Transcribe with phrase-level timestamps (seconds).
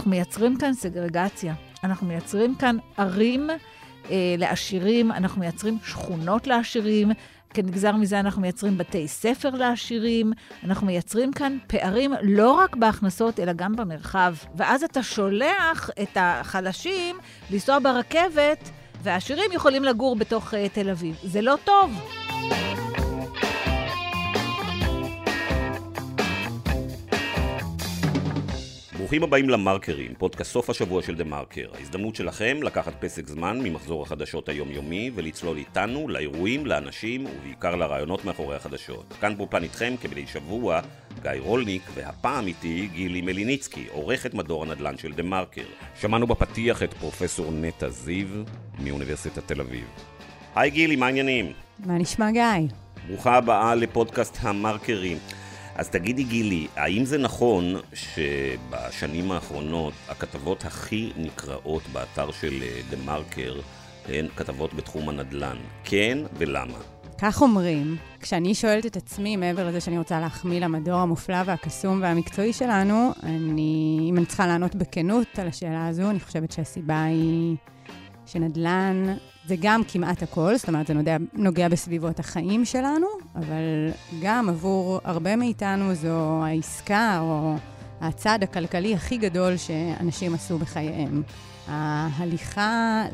[0.00, 1.54] אנחנו מייצרים כאן סגרגציה.
[1.84, 3.50] אנחנו מייצרים כאן ערים
[4.10, 7.10] אה, לעשירים, אנחנו מייצרים שכונות לעשירים,
[7.54, 10.32] כנגזר מזה אנחנו מייצרים בתי ספר לעשירים,
[10.64, 14.34] אנחנו מייצרים כאן פערים לא רק בהכנסות, אלא גם במרחב.
[14.54, 17.16] ואז אתה שולח את החלשים
[17.50, 18.70] לנסוע ברכבת,
[19.02, 21.16] והעשירים יכולים לגור בתוך uh, תל אביב.
[21.22, 21.90] זה לא טוב.
[29.00, 31.68] ברוכים הבאים למרקרים, פודקאסט סוף השבוע של דה מרקר.
[31.74, 38.56] ההזדמנות שלכם לקחת פסק זמן ממחזור החדשות היומיומי ולצלול איתנו לאירועים, לאנשים ובעיקר לרעיונות מאחורי
[38.56, 39.14] החדשות.
[39.20, 40.80] כאן באולפן איתכם כמדי שבוע
[41.22, 45.66] גיא רולניק, והפעם איתי גילי מליניצקי, עורכת מדור הנדל"ן של דה מרקר.
[46.00, 48.26] שמענו בפתיח את פרופסור נטע זיו
[48.78, 49.84] מאוניברסיטת תל אביב.
[50.54, 51.52] היי גילי, מה העניינים?
[51.86, 52.42] מה נשמע גיא?
[53.08, 55.18] ברוכה הבאה לפודקאסט המרקרים.
[55.80, 62.96] אז תגידי גילי, האם זה נכון שבשנים האחרונות הכתבות הכי נקראות באתר של אה, דה
[63.04, 63.60] מרקר
[64.08, 65.56] הן כתבות בתחום הנדל"ן?
[65.84, 66.78] כן ולמה?
[67.18, 67.96] כך אומרים.
[68.20, 73.98] כשאני שואלת את עצמי, מעבר לזה שאני רוצה להחמיא למדור המופלא והקסום והמקצועי שלנו, אני,
[74.10, 77.56] אם אני צריכה לענות בכנות על השאלה הזו, אני חושבת שהסיבה היא
[78.32, 79.14] שנדל"ן
[79.46, 83.90] זה גם כמעט הכל, זאת אומרת, זה נוגע, נוגע בסביבות החיים שלנו, אבל
[84.22, 87.54] גם עבור הרבה מאיתנו זו העסקה או
[88.00, 91.22] הצעד הכלכלי הכי גדול שאנשים עשו בחייהם.
[91.68, 93.04] ההליכה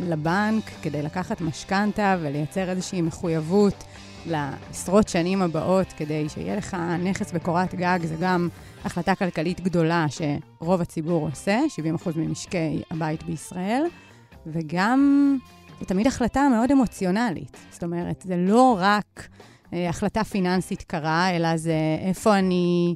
[0.00, 3.84] לבנק כדי לקחת משכנתה ולייצר איזושהי מחויבות
[4.26, 8.48] לעשרות שנים הבאות כדי שיהיה לך נכס בקורת גג, זה גם
[8.84, 11.60] החלטה כלכלית גדולה שרוב הציבור עושה,
[12.04, 13.84] 70% ממשקי הבית בישראל,
[14.46, 15.36] וגם
[15.80, 17.56] זו תמיד החלטה מאוד אמוציונלית.
[17.70, 19.28] זאת אומרת, זה לא רק
[19.72, 22.94] אה, החלטה פיננסית קרה, אלא זה איפה אני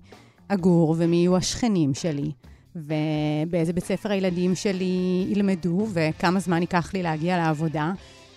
[0.48, 2.32] אגור ומי יהיו השכנים שלי,
[2.76, 7.92] ובאיזה בית ספר הילדים שלי ילמדו, וכמה זמן ייקח לי להגיע לעבודה.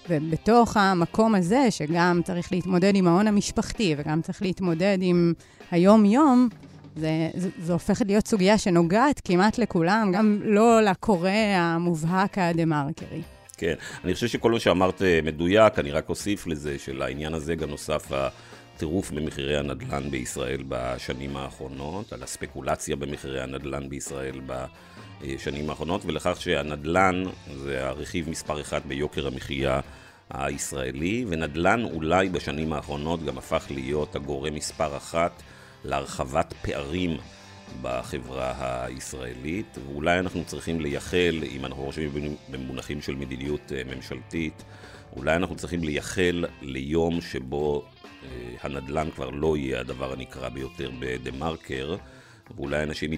[0.09, 5.33] ובתוך המקום הזה, שגם צריך להתמודד עם ההון המשפחתי וגם צריך להתמודד עם
[5.71, 6.49] היום-יום,
[6.95, 13.21] זה, זה, זה הופכת להיות סוגיה שנוגעת כמעט לכולם, גם לא לקורא המובהק הדה-מרקרי.
[13.57, 17.69] כן, אני חושב שכל מה שאמרת אה, מדויק, אני רק אוסיף לזה שלעניין הזה גם
[17.69, 26.41] נוסף הטירוף במחירי הנדל"ן בישראל בשנים האחרונות, על הספקולציה במחירי הנדל"ן בישראל בשנים האחרונות, ולכך
[26.41, 27.23] שהנדל"ן
[27.63, 29.79] זה הרכיב מספר אחד ביוקר המחיה
[30.29, 35.41] הישראלי, ונדל"ן אולי בשנים האחרונות גם הפך להיות הגורם מספר אחת
[35.83, 37.17] להרחבת פערים
[37.81, 44.63] בחברה הישראלית, ואולי אנחנו צריכים לייחל, אם אנחנו חושבים במונחים של מדיניות אה, ממשלתית,
[45.15, 47.83] אולי אנחנו צריכים לייחל ליום שבו
[48.23, 48.27] אה,
[48.61, 51.95] הנדל"ן כבר לא יהיה הדבר הנקרא ביותר בדה מרקר,
[52.55, 53.11] ואולי אנשים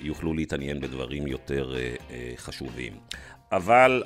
[0.00, 2.92] יוכלו להתעניין בדברים יותר אה, חשובים.
[3.52, 4.02] אבל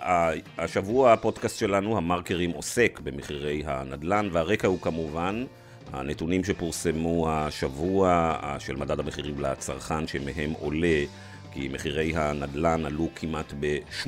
[0.59, 5.45] השבוע הפודקאסט שלנו, המרקרים, עוסק במחירי הנדל"ן, והרקע הוא כמובן
[5.93, 11.05] הנתונים שפורסמו השבוע של מדד המחירים לצרכן, שמהם עולה
[11.53, 14.07] כי מחירי הנדל"ן עלו כמעט ב-18%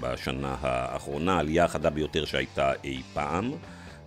[0.00, 3.52] בשנה האחרונה, עלייה החדה ביותר שהייתה אי פעם.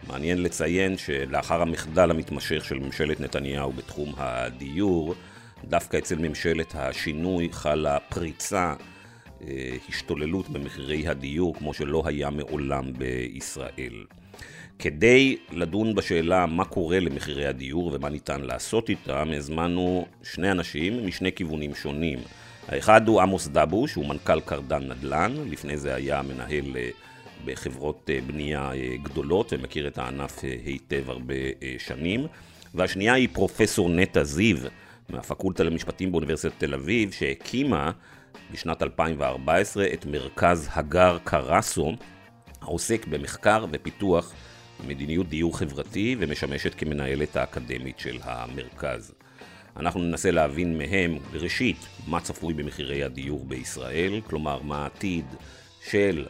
[0.07, 5.15] מעניין לציין שלאחר המחדל המתמשך של ממשלת נתניהו בתחום הדיור,
[5.65, 8.73] דווקא אצל ממשלת השינוי חלה פריצה,
[9.47, 14.05] אה, השתוללות במחירי הדיור כמו שלא היה מעולם בישראל.
[14.81, 21.31] כדי לדון בשאלה מה קורה למחירי הדיור ומה ניתן לעשות איתם, הזמנו שני אנשים משני
[21.31, 22.19] כיוונים שונים.
[22.67, 26.89] האחד הוא עמוס דבוש, הוא מנכ"ל קרדן נדל"ן, לפני זה היה מנהל אה,
[27.45, 31.35] בחברות אה, בנייה אה, גדולות ומכיר את הענף היטב הרבה
[31.77, 32.27] שנים.
[32.73, 34.57] והשנייה היא פרופסור נטע זיו,
[35.09, 37.91] מהפקולטה למשפטים באוניברסיטת תל אביב, שהקימה
[38.51, 41.95] בשנת 2014 את מרכז הגר קרסו,
[42.61, 44.33] העוסק במחקר ופיתוח
[44.87, 49.13] מדיניות דיור חברתי ומשמשת כמנהלת האקדמית של המרכז.
[49.77, 55.25] אנחנו ננסה להבין מהם, ראשית, מה צפוי במחירי הדיור בישראל, כלומר, מה העתיד
[55.89, 56.25] של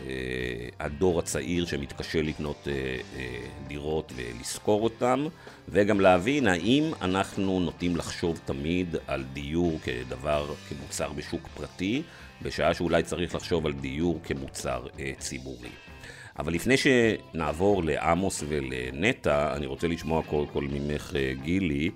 [0.00, 2.72] אה, הדור הצעיר שמתקשה לקנות אה,
[3.16, 5.26] אה, דירות ולשכור אותם,
[5.68, 12.02] וגם להבין האם אנחנו נוטים לחשוב תמיד על דיור כדבר, כמוצר בשוק פרטי,
[12.42, 15.85] בשעה שאולי צריך לחשוב על דיור כמוצר אה, ציבורי.
[16.38, 21.90] אבל לפני שנעבור לעמוס ולנטע, אני רוצה לשמוע קודם כל ממך, אה, גילי,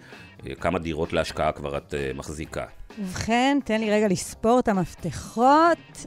[0.47, 2.65] אה, כמה דירות להשקעה כבר את אה, מחזיקה.
[2.99, 6.07] ובכן, תן לי רגע לספור את המפתחות.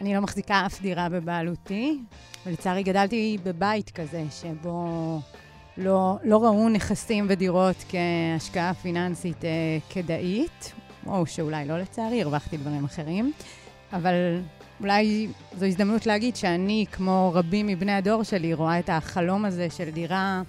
[0.00, 1.98] אני לא מחזיקה אף דירה בבעלותי,
[2.46, 5.20] ולצערי גדלתי בבית כזה, שבו
[5.76, 9.44] לא, לא ראו נכסים ודירות כהשקעה פיננסית
[9.90, 10.72] כדאית.
[11.06, 13.32] או שאולי לא לצערי, הרווחתי דברים אחרים.
[13.92, 14.40] אבל
[14.80, 15.28] אולי
[15.58, 20.42] זו הזדמנות להגיד שאני, כמו רבים מבני הדור שלי, רואה את החלום הזה של דירה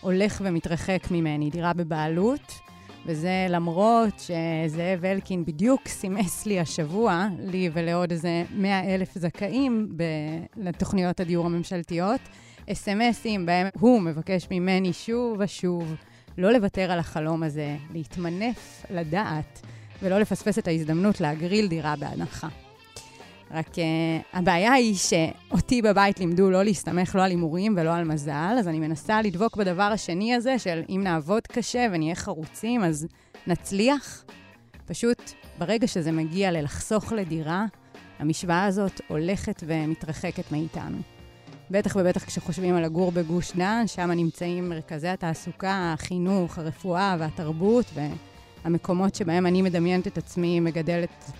[0.00, 2.52] הולך ומתרחק ממני, דירה בבעלות.
[3.06, 10.04] וזה למרות שזאב אלקין בדיוק סימס לי השבוע, לי ולעוד איזה 100 אלף זכאים ב-
[10.56, 12.20] לתוכניות הדיור הממשלתיות,
[12.72, 15.94] אס.אם.אסים בהם הוא מבקש ממני שוב ושוב
[16.38, 19.60] לא לוותר על החלום הזה, להתמנף לדעת
[20.02, 22.67] ולא לפספס את ההזדמנות להגריל דירה בהנחה.
[23.50, 23.78] רק uh,
[24.32, 28.78] הבעיה היא שאותי בבית לימדו לא להסתמך לא על הימורים ולא על מזל, אז אני
[28.78, 33.06] מנסה לדבוק בדבר השני הזה של אם נעבוד קשה ונהיה חרוצים, אז
[33.46, 34.24] נצליח.
[34.86, 37.66] פשוט ברגע שזה מגיע ללחסוך לדירה,
[38.18, 40.98] המשוואה הזאת הולכת ומתרחקת מאיתנו.
[41.70, 47.86] בטח ובטח כשחושבים על לגור בגוש דן, שם נמצאים מרכזי התעסוקה, החינוך, הרפואה והתרבות,
[48.64, 51.30] והמקומות שבהם אני מדמיינת את עצמי מגדלת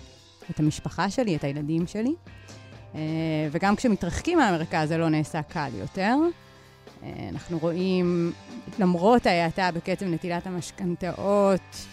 [0.49, 2.13] את המשפחה שלי, את הילדים שלי.
[2.95, 3.01] אה,
[3.51, 6.15] וגם כשמתרחקים מהמרכז זה לא נעשה קל יותר.
[7.03, 8.31] אה, אנחנו רואים,
[8.79, 11.85] למרות ההאטה בקצב נטילת המשכנתאות,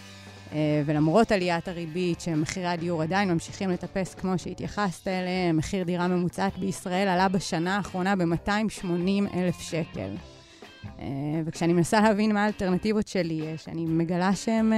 [0.53, 6.58] אה, ולמרות עליית הריבית, שמחירי הדיור עדיין ממשיכים לטפס כמו שהתייחסת אליהם, מחיר דירה ממוצעת
[6.58, 10.11] בישראל עלה בשנה האחרונה ב-280 אלף שקל.
[11.44, 14.73] וכשאני מנסה להבין מה האלטרנטיבות שלי, שאני מגלה שהן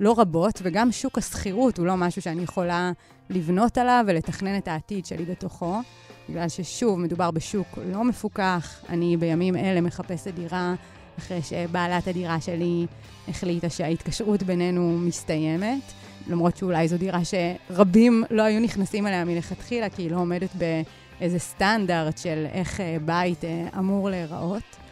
[0.00, 2.92] לא רבות, וגם שוק השכירות הוא לא משהו שאני יכולה
[3.30, 5.80] לבנות עליו ולתכנן את העתיד שלי בתוכו,
[6.28, 8.80] בגלל ששוב, מדובר בשוק לא מפוקח.
[8.88, 10.74] אני בימים אלה מחפשת דירה
[11.18, 12.86] אחרי שבעלת הדירה שלי
[13.28, 15.92] החליטה שההתקשרות בינינו מסתיימת,
[16.28, 21.38] למרות שאולי זו דירה שרבים לא היו נכנסים אליה מלכתחילה, כי היא לא עומדת באיזה
[21.38, 24.83] סטנדרט של איך אה, בית אה, אמור להיראות.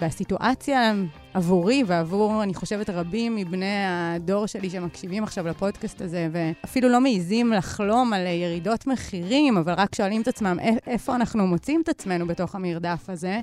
[0.00, 0.92] והסיטואציה
[1.34, 7.52] עבורי ועבור, אני חושבת, רבים מבני הדור שלי שמקשיבים עכשיו לפודקאסט הזה, ואפילו לא מעיזים
[7.52, 12.54] לחלום על ירידות מחירים, אבל רק שואלים את עצמם איפה אנחנו מוצאים את עצמנו בתוך
[12.54, 13.40] המרדף הזה,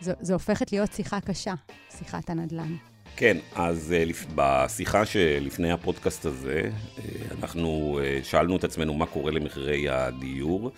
[0.00, 1.54] זו, זו הופכת להיות שיחה קשה,
[1.98, 2.76] שיחת הנדל"ן.
[3.16, 7.00] כן, אז uh, בשיחה שלפני הפודקאסט הזה, uh,
[7.40, 10.70] אנחנו uh, שאלנו את עצמנו מה קורה למחירי הדיור.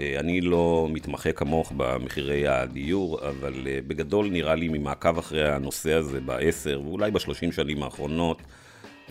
[0.00, 5.92] אה, אני לא מתמחה כמוך במחירי הדיור, אבל אה, בגדול נראה לי ממעקב אחרי הנושא
[5.92, 8.42] הזה בעשר ואולי בשלושים שנים האחרונות,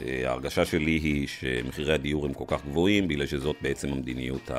[0.01, 4.51] אה, ההרגשה שלי היא שמחירי הדיור הם כל כך גבוהים, בגלל שזאת בעצם המדיניות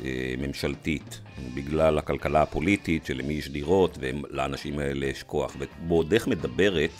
[0.00, 1.20] הממשלתית,
[1.54, 5.56] בגלל הכלכלה הפוליטית שלמי יש דירות ולאנשים האלה יש כוח.
[5.58, 6.90] ובעודך מדברת,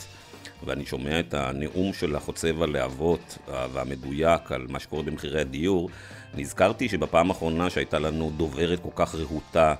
[0.65, 3.37] ואני שומע את הנאום של החוצב הלהבות
[3.73, 5.89] והמדויק על מה שקורה במחירי הדיור,
[6.33, 9.75] נזכרתי שבפעם האחרונה שהייתה לנו דוברת כל כך רהוטה,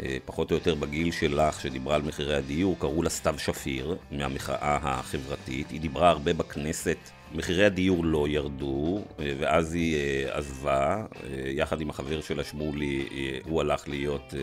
[0.00, 4.78] אה, פחות או יותר בגיל שלך, שדיברה על מחירי הדיור, קראו לה סתיו שפיר, מהמחאה
[4.82, 5.70] החברתית.
[5.70, 6.96] היא דיברה הרבה בכנסת.
[7.34, 11.04] מחירי הדיור לא ירדו, אה, ואז היא אה, עזבה,
[11.46, 13.08] יחד עם החבר שלה שמולי,
[13.44, 14.34] הוא הלך להיות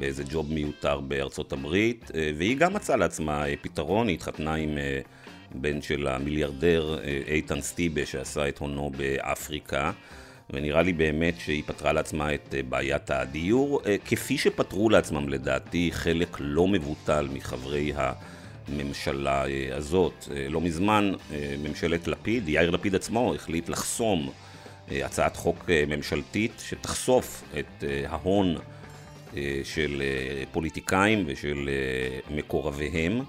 [0.00, 4.78] באיזה ג'וב מיותר בארצות הברית, והיא גם מצאה לעצמה פתרון, היא התחתנה עם
[5.54, 9.92] בן של המיליארדר איתן סטיבה, שעשה את הונו באפריקה.
[10.52, 15.90] ונראה לי באמת שהיא פתרה לעצמה את אה, בעיית הדיור, אה, כפי שפתרו לעצמם לדעתי
[15.92, 20.28] חלק לא מבוטל מחברי הממשלה אה, הזאת.
[20.48, 21.12] לא מזמן
[21.58, 24.30] ממשלת לפיד, יאיר לפיד עצמו החליט לחסום
[24.90, 28.56] הצעת חוק ממשלתית שתחשוף את ההון
[29.64, 30.02] של
[30.52, 31.68] פוליטיקאים ושל
[32.30, 33.20] מקורביהם.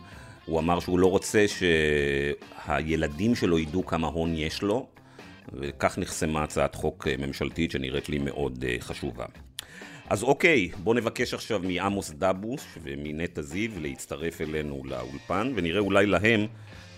[0.45, 4.87] הוא אמר שהוא לא רוצה שהילדים שלו ידעו כמה הון יש לו,
[5.53, 9.25] וכך נחסמה הצעת חוק אה, ממשלתית שנראית לי מאוד אה, חשובה.
[10.09, 16.47] אז אוקיי, בואו נבקש עכשיו מעמוס דבוש ומנטע זיו להצטרף אלינו לאולפן, ונראה אולי להם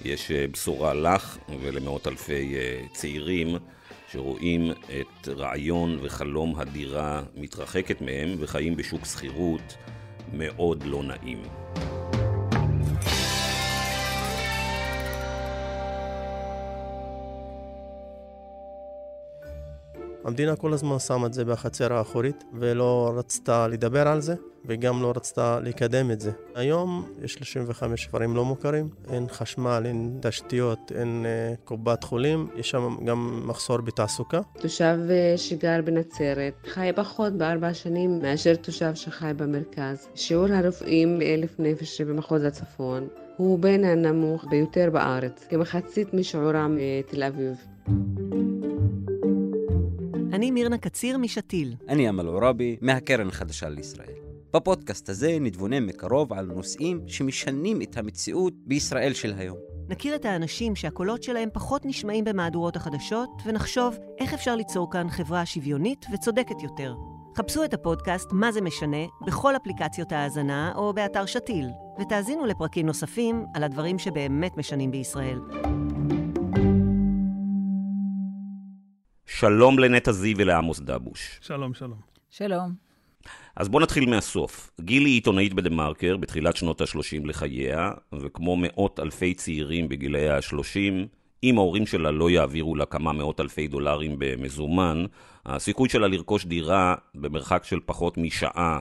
[0.05, 2.55] יש אה, בשורה לך ולמאות אלפי
[2.93, 3.57] צעירים
[4.13, 9.77] שרואים את רעיון וחלום הדירה מתרחקת מהם וחיים בשוק שכירות
[10.33, 11.41] מאוד לא נעים.
[20.23, 25.13] המדינה כל הזמן שמה את זה בחצר האחורית ולא רצתה לדבר על זה וגם לא
[25.15, 26.31] רצתה לקדם את זה.
[26.55, 32.69] היום יש 35 כפרים לא מוכרים, אין חשמל, אין תשתיות, אין uh, קופת חולים, יש
[32.69, 34.41] שם גם מחסור בתעסוקה.
[34.59, 40.07] תושב uh, שגר בנצרת חי פחות בארבע שנים מאשר תושב שחי במרכז.
[40.15, 46.77] שיעור הרופאים לאלף נפש במחוז הצפון הוא בין הנמוך ביותר בארץ, כמחצית משיעורם
[47.07, 47.55] בתל אביב.
[50.33, 51.75] אני מירנה קציר משתיל.
[51.89, 54.13] אני אמל עוראבי, מהקרן החדשה לישראל.
[54.53, 59.57] בפודקאסט הזה נתבונן מקרוב על נושאים שמשנים את המציאות בישראל של היום.
[59.89, 65.45] נכיר את האנשים שהקולות שלהם פחות נשמעים במהדורות החדשות, ונחשוב איך אפשר ליצור כאן חברה
[65.45, 66.95] שוויונית וצודקת יותר.
[67.37, 71.67] חפשו את הפודקאסט "מה זה משנה" בכל אפליקציות ההאזנה או באתר שתיל,
[72.01, 75.39] ותאזינו לפרקים נוספים על הדברים שבאמת משנים בישראל.
[79.25, 81.39] שלום לנטע זיו ולעמוס דבוש.
[81.41, 81.99] שלום, שלום.
[82.29, 82.73] שלום.
[83.55, 84.71] אז בואו נתחיל מהסוף.
[84.81, 91.07] גילי היא עיתונאית בדה-מרקר בתחילת שנות ה-30 לחייה, וכמו מאות אלפי צעירים בגילי ה-30,
[91.43, 95.05] אם ההורים שלה לא יעבירו לה כמה מאות אלפי דולרים במזומן,
[95.45, 98.79] הסיכוי שלה לרכוש דירה במרחק של פחות משעה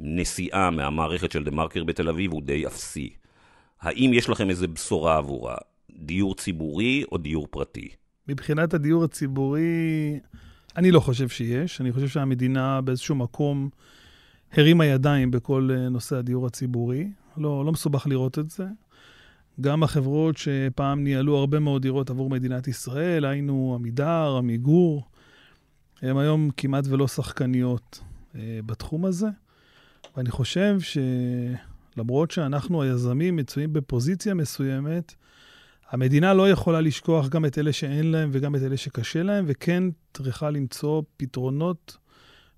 [0.00, 3.10] נסיעה מהמערכת של דה-מרקר בתל אביב הוא די אפסי.
[3.80, 5.56] האם יש לכם איזו בשורה עבורה?
[5.90, 7.88] דיור ציבורי או דיור פרטי?
[8.28, 10.20] מבחינת הדיור הציבורי,
[10.76, 11.80] אני לא חושב שיש.
[11.80, 13.68] אני חושב שהמדינה באיזשהו מקום
[14.52, 17.08] הרימה ידיים בכל אה, נושא הדיור הציבורי.
[17.36, 18.66] לא, לא מסובך לראות את זה.
[19.60, 25.04] גם החברות שפעם ניהלו הרבה מאוד דירות עבור מדינת ישראל, היינו עמידר, עמיגור,
[26.02, 28.00] הן היום כמעט ולא שחקניות
[28.34, 29.28] אה, בתחום הזה.
[30.16, 30.78] ואני חושב
[31.94, 35.14] שלמרות שאנחנו היזמים מצויים בפוזיציה מסוימת,
[35.94, 39.84] המדינה לא יכולה לשכוח גם את אלה שאין להם וגם את אלה שקשה להם, וכן
[40.14, 41.96] צריכה למצוא פתרונות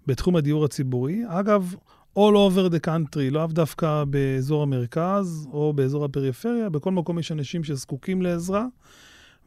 [0.07, 1.23] בתחום הדיור הציבורי.
[1.29, 1.75] אגב,
[2.19, 7.65] all over the country, לאו דווקא באזור המרכז או באזור הפריפריה, בכל מקום יש אנשים
[7.65, 8.67] שזקוקים לעזרה,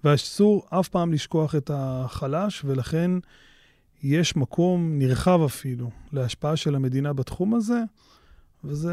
[0.04, 3.12] ואסור אף פעם לשכוח את החלש, ולכן
[4.04, 7.84] יש מקום נרחב אפילו להשפעה של המדינה בתחום הזה.
[8.64, 8.90] וזו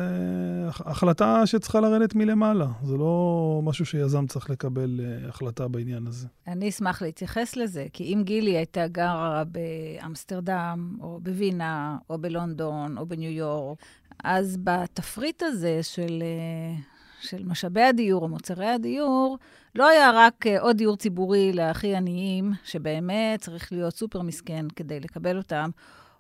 [0.63, 2.67] החלטה שצריכה לרדת מלמעלה.
[2.85, 6.27] זה לא משהו שיזם צריך לקבל uh, החלטה בעניין הזה.
[6.47, 13.07] אני אשמח להתייחס לזה, כי אם גילי הייתה גרה באמסטרדם, או בווינה, או בלונדון, או
[13.07, 13.79] בניו יורק,
[14.25, 19.39] אז בתפריט הזה של, uh, של משאבי הדיור או מוצרי הדיור,
[19.75, 25.01] לא היה רק uh, עוד דיור ציבורי להכי עניים, שבאמת צריך להיות סופר מסכן כדי
[25.01, 25.71] לקבל אותם,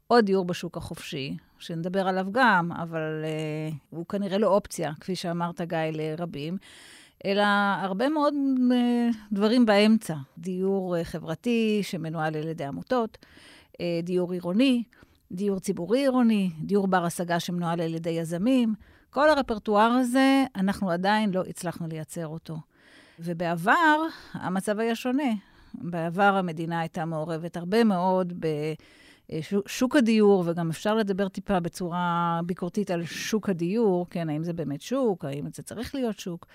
[0.06, 5.60] עוד דיור בשוק החופשי, שנדבר עליו גם, אבל uh, הוא כנראה לא אופציה, כפי שאמרת,
[5.60, 6.56] גיא, לרבים,
[7.24, 7.44] אלא
[7.80, 10.14] הרבה מאוד uh, דברים באמצע.
[10.38, 13.18] דיור uh, חברתי שמנוהל על ידי עמותות,
[13.72, 14.82] uh, דיור עירוני,
[15.32, 18.74] דיור ציבורי עירוני, דיור בר-השגה שמנוהל על ידי יזמים.
[19.10, 22.56] כל הרפרטואר הזה, אנחנו עדיין לא הצלחנו לייצר אותו.
[23.18, 25.32] ובעבר, המצב היה שונה.
[25.74, 28.46] בעבר המדינה הייתה מעורבת הרבה מאוד ב...
[29.32, 34.52] אה, שוק הדיור, וגם אפשר לדבר טיפה בצורה ביקורתית על שוק הדיור, כן, האם זה
[34.52, 36.46] באמת שוק, האם זה צריך להיות שוק.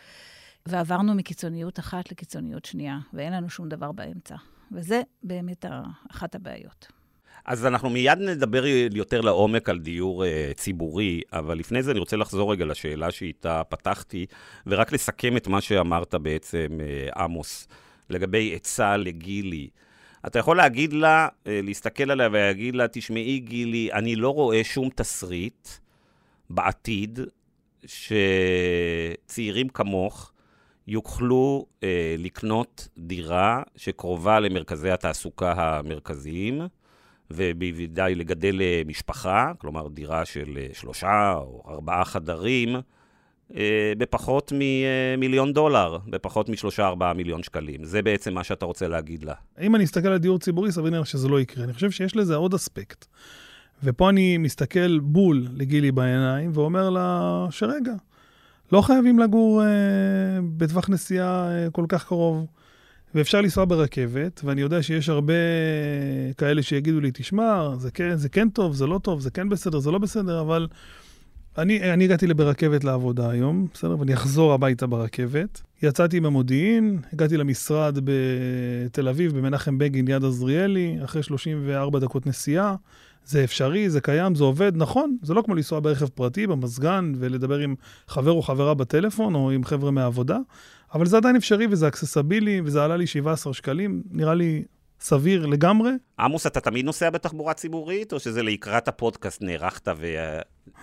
[0.65, 4.35] ועברנו מקיצוניות אחת לקיצוניות שנייה, ואין לנו שום דבר באמצע.
[4.71, 5.65] וזה באמת
[6.11, 6.87] אחת הבעיות.
[7.45, 8.63] אז אנחנו מיד נדבר
[8.93, 13.63] יותר לעומק על דיור uh, ציבורי, אבל לפני זה אני רוצה לחזור רגע לשאלה שאיתה
[13.69, 14.25] פתחתי,
[14.67, 17.67] ורק לסכם את מה שאמרת בעצם, uh, עמוס,
[18.09, 19.69] לגבי עצה לגילי.
[20.27, 24.89] אתה יכול להגיד לה, אה, להסתכל עליה ולהגיד לה, תשמעי, גילי, אני לא רואה שום
[24.95, 25.69] תסריט
[26.49, 27.19] בעתיד
[27.85, 30.31] שצעירים כמוך
[30.87, 36.61] יוכלו אה, לקנות דירה שקרובה למרכזי התעסוקה המרכזיים,
[37.31, 42.75] ובוודאי לגדל אה, משפחה, כלומר דירה של אה, שלושה או ארבעה חדרים,
[43.97, 47.83] בפחות ממיליון דולר, בפחות משלושה, ארבעה מיליון שקלים.
[47.83, 49.33] זה בעצם מה שאתה רוצה להגיד לה.
[49.61, 51.63] אם אני אסתכל על דיור ציבורי, סביר להניח שזה לא יקרה.
[51.63, 53.05] אני חושב שיש לזה עוד אספקט.
[53.83, 57.93] ופה אני מסתכל בול לגילי בעיניים ואומר לה שרגע,
[58.71, 59.67] לא חייבים לגור אה,
[60.57, 62.45] בטווח נסיעה אה, כל כך קרוב,
[63.15, 65.33] ואפשר לנסוע ברכבת, ואני יודע שיש הרבה
[66.37, 69.79] כאלה שיגידו לי, תשמע, זה כן, זה כן טוב, זה לא טוב, זה כן בסדר,
[69.79, 70.67] זה לא בסדר, אבל...
[71.57, 73.99] אני, אני הגעתי ברכבת לעבודה היום, בסדר?
[73.99, 75.61] ואני אחזור הביתה ברכבת.
[75.83, 82.75] יצאתי מהמודיעין, הגעתי למשרד בתל אביב, במנחם בגין, יד עזריאלי, אחרי 34 דקות נסיעה.
[83.25, 87.57] זה אפשרי, זה קיים, זה עובד, נכון, זה לא כמו לנסוע ברכב פרטי, במזגן, ולדבר
[87.57, 87.75] עם
[88.07, 90.37] חבר או חברה בטלפון, או עם חבר'ה מהעבודה,
[90.93, 94.63] אבל זה עדיין אפשרי וזה אקססבילי, וזה עלה לי 17 שקלים, נראה לי
[94.99, 95.91] סביר לגמרי.
[96.19, 99.87] עמוס, אתה תמיד נוסע בתחבורה ציבורית, או שזה לקראת הפודקאסט נערכת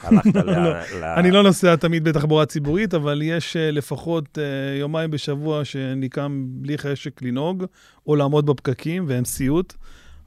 [0.04, 0.50] והלכת ל...
[1.00, 6.08] לא, אני לא נוסע תמיד בתחבורה ציבורית, אבל יש uh, לפחות uh, יומיים בשבוע שאני
[6.08, 7.64] קם בלי חשק לנהוג,
[8.06, 9.74] או לעמוד בפקקים, והם סיוט.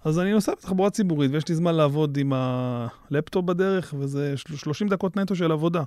[0.06, 5.18] אז אני נוסע בתחבורה ציבורית, ויש לי זמן לעבוד עם הלפטופ בדרך, וזה 30 דקות
[5.18, 5.84] נטו של עבודה.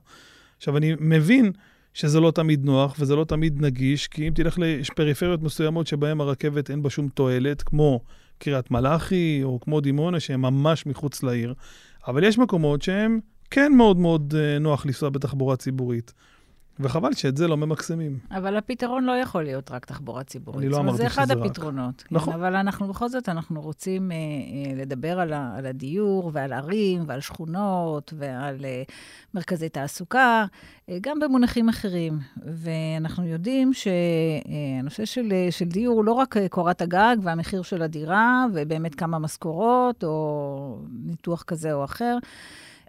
[0.57, 1.53] עכשיו, אני מבין
[1.95, 6.71] שזה לא תמיד נוח וזה לא תמיד נגיש, כי אם תלך לפריפריות מסוימות שבהן הרכבת
[6.71, 8.01] אין בה שום תועלת, כמו
[8.39, 11.55] קריית מלאכי או כמו דימונה, שהם ממש מחוץ לעיר,
[12.07, 13.21] אבל יש מקומות שהם
[13.55, 16.13] כן מאוד מאוד אה, נוח לנסוע בתחבורה ציבורית.
[16.81, 18.19] וחבל שאת זה לא ממקסמים.
[18.31, 20.63] אבל הפתרון לא יכול להיות רק תחבורה ציבורית.
[20.63, 21.13] אני לא אמרתי שזה רק.
[21.13, 22.05] זה אחד הפתרונות.
[22.09, 22.35] כן, נכון.
[22.35, 27.05] אבל אנחנו, בכל זאת, אנחנו רוצים אה, אה, לדבר על, ה, על הדיור ועל ערים
[27.07, 28.83] ועל שכונות ועל אה,
[29.35, 30.45] מרכזי תעסוקה,
[30.89, 32.19] אה, גם במונחים אחרים.
[32.37, 37.83] ואנחנו יודעים שהנושא אה, של, של דיור הוא לא רק אה, קורת הגג והמחיר של
[37.83, 42.19] הדירה, ובאמת כמה משכורות, או ניתוח כזה או אחר.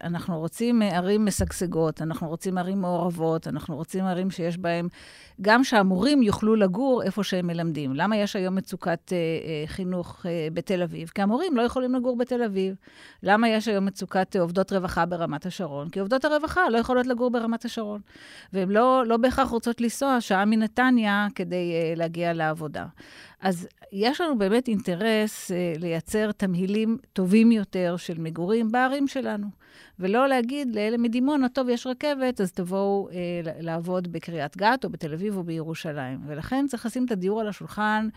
[0.03, 4.87] אנחנו רוצים ערים משגשגות, אנחנו רוצים ערים מעורבות, אנחנו רוצים ערים שיש בהן,
[5.41, 7.93] גם שהמורים יוכלו לגור איפה שהם מלמדים.
[7.95, 11.11] למה יש היום מצוקת אה, אה, חינוך אה, בתל אביב?
[11.15, 12.75] כי המורים לא יכולים לגור בתל אביב.
[13.23, 15.89] למה יש היום מצוקת אה, עובדות רווחה ברמת השרון?
[15.89, 18.01] כי עובדות הרווחה לא יכולות לגור ברמת השרון.
[18.53, 22.85] והן לא, לא בהכרח רוצות לנסוע שעה מנתניה כדי אה, להגיע לעבודה.
[23.41, 29.47] אז יש לנו באמת אינטרס אה, לייצר תמהילים טובים יותר של מגורים בערים שלנו.
[29.99, 35.13] ולא להגיד לאלה מדימונה, טוב, יש רכבת, אז תבואו אה, לעבוד בקריית גת או בתל
[35.13, 36.19] אביב או בירושלים.
[36.27, 38.07] ולכן צריך לשים את הדיור על השולחן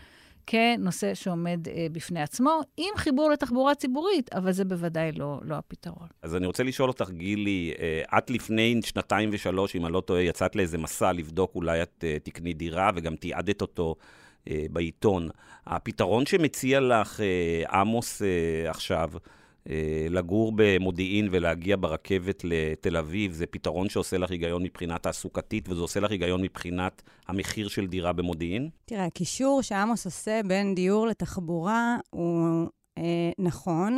[0.49, 6.07] כנושא שעומד אה, בפני עצמו, עם חיבור לתחבורה ציבורית, אבל זה בוודאי לא, לא הפתרון.
[6.21, 10.21] אז אני רוצה לשאול אותך, גילי, אה, את לפני שנתיים ושלוש, אם אני לא טועה,
[10.21, 13.95] יצאת לאיזה מסע לבדוק אולי את אה, תקני דירה וגם תיעדת אותו.
[14.49, 15.29] אה, בעיתון.
[15.65, 19.09] הפתרון שמציע לך אה, עמוס אה, עכשיו,
[20.09, 25.99] לגור במודיעין ולהגיע ברכבת לתל אביב, זה פתרון שעושה לך היגיון מבחינה תעסוקתית, וזה עושה
[25.99, 28.69] לך היגיון מבחינת המחיר של דירה במודיעין?
[28.85, 32.67] תראה, הקישור שעמוס עושה בין דיור לתחבורה הוא
[32.99, 33.97] אה, נכון.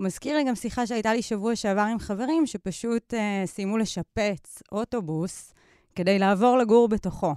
[0.00, 5.54] מזכיר לי גם שיחה שהייתה לי שבוע שעבר עם חברים, שפשוט אה, סיימו לשפץ אוטובוס
[5.94, 7.34] כדי לעבור לגור בתוכו.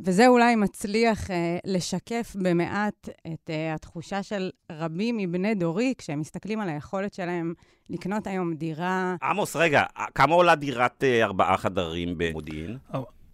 [0.00, 6.60] וזה אולי מצליח אה, לשקף במעט את אה, התחושה של רבים מבני דורי, כשהם מסתכלים
[6.60, 7.54] על היכולת שלהם
[7.90, 9.16] לקנות היום דירה.
[9.22, 9.82] עמוס, רגע,
[10.14, 12.78] כמה עולה דירת אה, ארבעה חדרים במודיעין?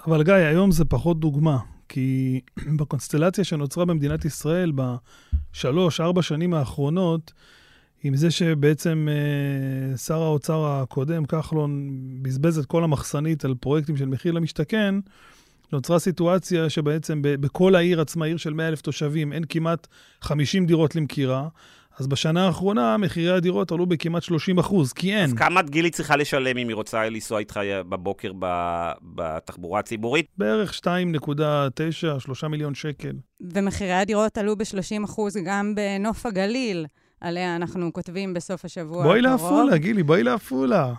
[0.07, 2.41] אבל גיא, היום זה פחות דוגמה, כי
[2.79, 7.33] בקונסטלציה שנוצרה במדינת ישראל בשלוש, ארבע שנים האחרונות,
[8.05, 11.91] עם זה שבעצם אה, שר האוצר הקודם, כחלון,
[12.23, 14.95] בזבז את כל המחסנית על פרויקטים של מחיר למשתכן,
[15.73, 19.87] נוצרה סיטואציה שבעצם בכל העיר עצמה, עיר של 100 אלף תושבים, אין כמעט
[20.21, 21.49] 50 דירות למכירה.
[21.99, 25.25] אז בשנה האחרונה מחירי הדירות עלו בכמעט 30 אחוז, כי אין.
[25.25, 28.33] אז כמה גילי צריכה לשלם אם היא רוצה לנסוע איתך בבוקר
[29.03, 30.27] בתחבורה הציבורית?
[30.39, 33.13] בערך 2.9, 3 מיליון שקל.
[33.41, 36.87] ומחירי הדירות עלו ב-30 אחוז גם בנוף הגליל.
[37.21, 40.93] עליה אנחנו כותבים בסוף השבוע בואי לעפולה, גילי, בואי לעפולה.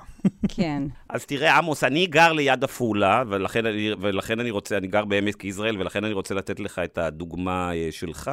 [0.47, 0.83] כן.
[1.09, 3.63] אז תראה, עמוס, אני גר ליד עפולה, ולכן,
[4.01, 7.87] ולכן אני רוצה, אני גר בעמק יזרעאל, ולכן אני רוצה לתת לך את הדוגמה אה,
[7.91, 8.31] שלך.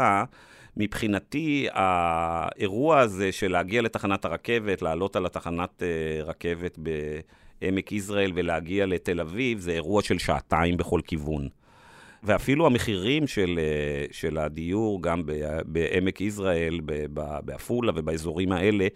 [0.76, 8.86] מבחינתי, האירוע הזה של להגיע לתחנת הרכבת, לעלות על התחנת אה, רכבת בעמק יזרעאל ולהגיע
[8.86, 11.48] לתל אביב, זה אירוע של שעתיים בכל כיוון.
[12.26, 15.22] ואפילו המחירים של, אה, של הדיור, גם
[15.66, 16.80] בעמק יזרעאל,
[17.44, 18.86] בעפולה ובאזורים האלה,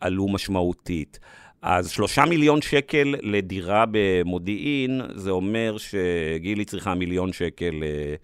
[0.00, 1.18] עלו משמעותית.
[1.62, 8.14] אז שלושה מיליון שקל לדירה במודיעין, זה אומר שגילי צריכה מיליון שקל אה,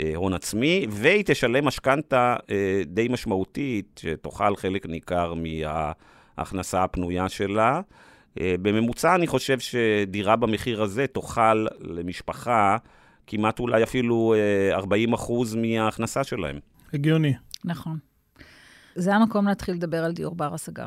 [0.00, 2.36] אה, הון עצמי, והיא תשלם משכנתה
[2.86, 7.80] די משמעותית, שתאכל חלק ניכר מההכנסה הפנויה שלה.
[8.36, 12.76] בממוצע אני חושב שדירה במחיר הזה תאכל למשפחה
[13.26, 14.34] כמעט אולי אפילו
[14.72, 16.58] 40 אה, אחוז מההכנסה שלהם.
[16.92, 17.34] הגיוני.
[17.64, 17.98] נכון.
[18.94, 20.86] זה המקום להתחיל לדבר על דיור בר-השגה,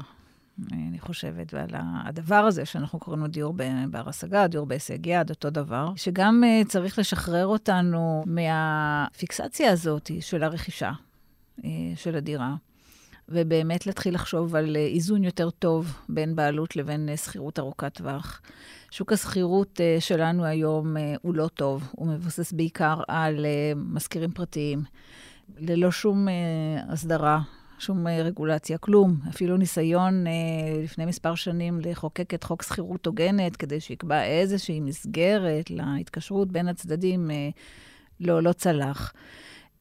[0.71, 1.69] אני חושבת, ועל
[2.05, 3.53] הדבר הזה שאנחנו קוראים לו דיור
[3.89, 10.91] בר-השגה, דיור בהישג יד, אותו דבר, שגם uh, צריך לשחרר אותנו מהפיקסציה הזאת של הרכישה
[11.59, 11.63] uh,
[11.95, 12.55] של הדירה.
[13.29, 18.41] ובאמת להתחיל לחשוב על איזון יותר טוב בין בעלות לבין שכירות ארוכת טווח.
[18.93, 24.31] שוק השכירות uh, שלנו היום uh, הוא לא טוב, הוא מבוסס בעיקר על uh, משכירים
[24.31, 24.83] פרטיים,
[25.57, 26.27] ללא שום
[26.87, 27.41] הסדרה,
[27.79, 29.15] שום רגולציה, כלום.
[29.29, 30.25] אפילו ניסיון
[30.83, 37.31] לפני מספר שנים לחוקק את חוק שכירות הוגנת, כדי שיקבע איזושהי מסגרת להתקשרות בין הצדדים,
[38.19, 39.13] לא, לא צלח.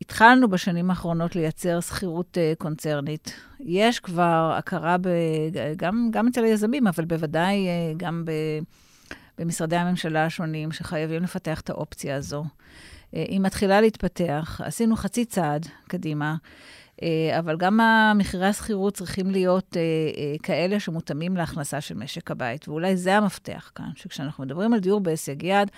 [0.01, 3.35] התחלנו בשנים האחרונות לייצר שכירות קונצרנית.
[3.61, 5.09] יש כבר הכרה ב,
[5.77, 8.31] גם, גם אצל היזמים, אבל בוודאי גם ב...
[9.39, 12.45] במשרדי הממשלה השונים שחייבים לפתח את האופציה הזו.
[13.15, 16.37] אה, היא מתחילה להתפתח, עשינו חצי צעד קדימה,
[17.03, 17.81] אה, אבל גם
[18.15, 19.83] מחירי השכירות צריכים להיות אה,
[20.43, 25.43] כאלה שמותאמים להכנסה של משק הבית, ואולי זה המפתח כאן, שכשאנחנו מדברים על דיור בהישג
[25.43, 25.71] יד,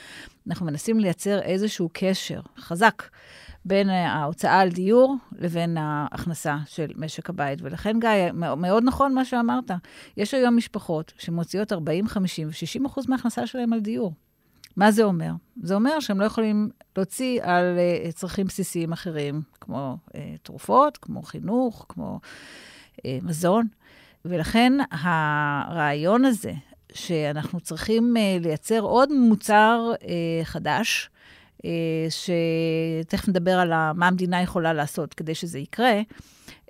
[0.48, 3.02] אנחנו מנסים לייצר איזשהו קשר חזק
[3.64, 7.58] בין ההוצאה על דיור לבין ההכנסה של משק הבית.
[7.62, 9.70] ולכן, גיא, מאוד נכון מה שאמרת.
[10.16, 14.12] יש היום משפחות שמוציאות 40, 50 ו-60 אחוז מההכנסה שלהם על דיור.
[14.76, 15.30] מה זה אומר?
[15.62, 21.22] זה אומר שהם לא יכולים להוציא על uh, צרכים בסיסיים אחרים, כמו uh, תרופות, כמו
[21.22, 22.20] חינוך, כמו
[22.96, 23.66] uh, מזון.
[24.24, 26.52] ולכן הרעיון הזה,
[26.92, 30.04] שאנחנו צריכים uh, לייצר עוד מוצר uh,
[30.44, 31.10] חדש,
[32.08, 36.00] שתכף נדבר על מה המדינה יכולה לעשות כדי שזה יקרה,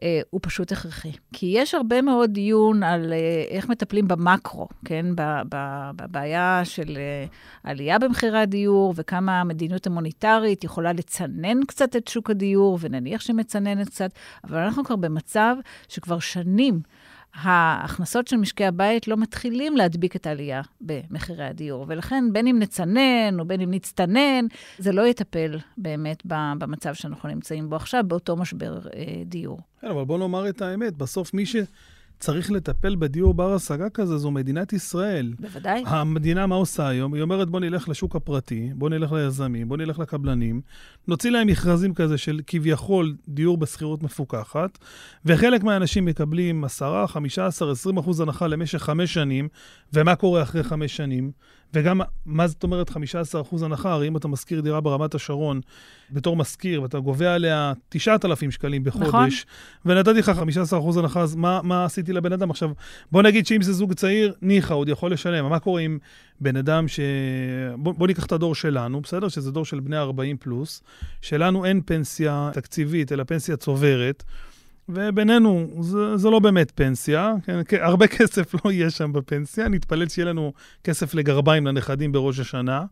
[0.03, 1.13] אה, הוא פשוט הכרחי.
[1.33, 5.07] כי יש הרבה מאוד דיון על אה, איך מטפלים במקרו, כן?
[5.97, 7.25] בבעיה של אה,
[7.63, 14.11] עלייה במחירי הדיור, וכמה המדיניות המוניטרית יכולה לצנן קצת את שוק הדיור, ונניח שמצננת קצת,
[14.45, 15.57] אבל אנחנו כבר במצב
[15.89, 16.81] שכבר שנים
[17.35, 21.85] ההכנסות של משקי הבית לא מתחילים להדביק את העלייה במחירי הדיור.
[21.89, 24.47] ולכן, בין אם נצנן או בין אם נצטנן,
[24.79, 29.61] זה לא יטפל באמת במצב שאנחנו נמצאים בו עכשיו, באותו משבר אה, דיור.
[29.81, 31.57] כן, אבל בוא נאמר את האמת, בסוף מי ש...
[32.25, 35.35] צריך לטפל בדיור בר-השגה כזה, זו מדינת ישראל.
[35.41, 35.83] בוודאי.
[35.87, 37.15] המדינה, מה עושה היום?
[37.15, 40.61] היא אומרת, בוא נלך לשוק הפרטי, בוא נלך ליזמים, בוא נלך לקבלנים,
[41.09, 44.79] נוציא להם מכרזים כזה של כביכול דיור בשכירות מפוקחת,
[45.25, 49.49] וחלק מהאנשים מקבלים 10, 15, 20 אחוז הנחה למשך חמש שנים,
[49.93, 51.31] ומה קורה אחרי חמש שנים?
[51.75, 52.95] וגם, מה זאת אומרת 15%
[53.63, 53.93] הנחה?
[53.93, 55.61] הרי אם אתה משכיר דירה ברמת השרון
[56.11, 59.47] בתור משכיר, ואתה גובה עליה 9,000 שקלים בחודש,
[59.85, 59.93] נכון.
[59.93, 60.33] ונתתי לך
[60.73, 62.51] 15% הנחה, אז מה, מה עשיתי לבן אדם?
[62.51, 62.71] עכשיו,
[63.13, 65.49] בוא נגיד שאם זה זוג צעיר, ניחא, עוד יכול לשלם.
[65.49, 65.99] מה קורה עם
[66.41, 67.01] בן אדם ש...
[67.79, 69.29] בוא, בוא ניקח את הדור שלנו, בסדר?
[69.29, 70.83] שזה דור של בני 40 פלוס.
[71.21, 74.25] שלנו אין פנסיה תקציבית, אלא פנסיה צוברת.
[74.89, 77.61] ובינינו, זה, זה לא באמת פנסיה, כן?
[77.81, 80.53] הרבה כסף לא יהיה שם בפנסיה, נתפלל שיהיה לנו
[80.85, 82.85] כסף לגרביים לנכדים בראש השנה.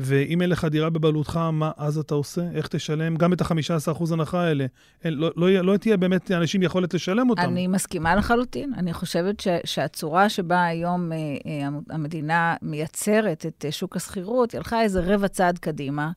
[0.00, 2.42] ואם אין לך דירה בבעלותך, מה אז אתה עושה?
[2.54, 4.66] איך תשלם גם את ה-15% הנחה האלה?
[5.04, 7.42] אין, לא, לא, לא תהיה באמת לאנשים יכולת לשלם אותם.
[7.42, 8.72] אני מסכימה לחלוטין.
[8.76, 14.58] אני חושבת ש, שהצורה שבה היום אה, אה, המדינה מייצרת את אה, שוק השכירות, היא
[14.58, 16.10] הלכה איזה רבע צעד קדימה,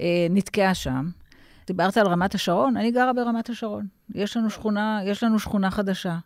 [0.00, 1.08] אה, נתקעה שם.
[1.66, 3.86] דיברת על רמת השרון, אני גרה ברמת השרון.
[4.14, 6.18] יש לנו שכונה, יש לנו שכונה חדשה.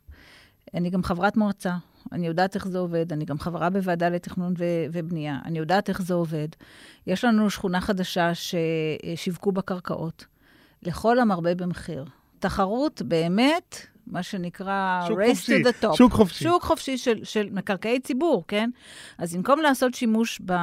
[0.74, 1.76] אני גם חברת מועצה,
[2.12, 6.03] אני יודעת איך זה עובד, אני גם חברה בוועדה לתכנון ו- ובנייה, אני יודעת איך
[6.03, 6.48] זה עובד.
[7.07, 10.24] יש לנו שכונה חדשה ששיווקו בה קרקעות,
[10.83, 12.05] לכל המרבה במחיר.
[12.38, 13.76] תחרות באמת
[14.11, 15.96] מה שנקרא race חופשי, to the top.
[15.96, 16.44] שוק חופשי.
[16.44, 18.70] שוק חופשי של, של מקרקעי ציבור, כן?
[19.18, 20.55] אז במקום לעשות שימוש ב,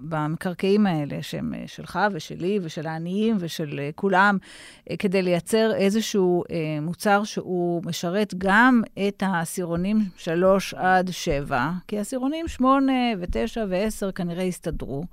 [0.00, 6.44] במקרקעים האלה, שהם אה, שלך ושלי ושל העניים ושל uh, כולם, uh, כדי לייצר איזשהו
[6.82, 14.42] מוצר שהוא משרת גם את העשירונים 3 עד 7, כי העשירונים 8 ו-9 ו-10 כנראה
[14.42, 15.04] יסתדרו.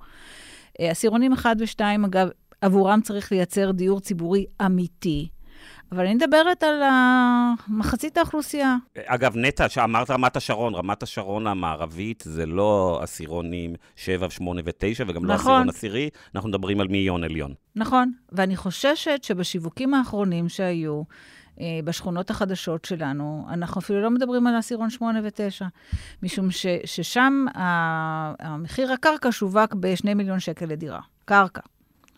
[0.78, 2.28] עשירונים 1 ו-2, אגב,
[2.60, 5.28] עבורם צריך לייצר דיור ציבורי אמיתי.
[5.92, 6.82] אבל אני מדברת על
[7.68, 8.76] מחצית האוכלוסייה.
[9.06, 15.08] אגב, נטע, שאמרת רמת השרון, רמת השרון המערבית זה לא עשירונים 7, 8 ו-9, וגם
[15.08, 15.26] נכון.
[15.26, 17.54] לא עשירון עשירי, אנחנו מדברים על מאיון עליון.
[17.76, 21.02] נכון, ואני חוששת שבשיווקים האחרונים שהיו,
[21.60, 25.64] אה, בשכונות החדשות שלנו, אנחנו אפילו לא מדברים על עשירון 8 ו-9,
[26.22, 31.00] משום ש, ששם המחיר הקרקע שווק ב-2 מיליון שקל לדירה.
[31.24, 31.60] קרקע,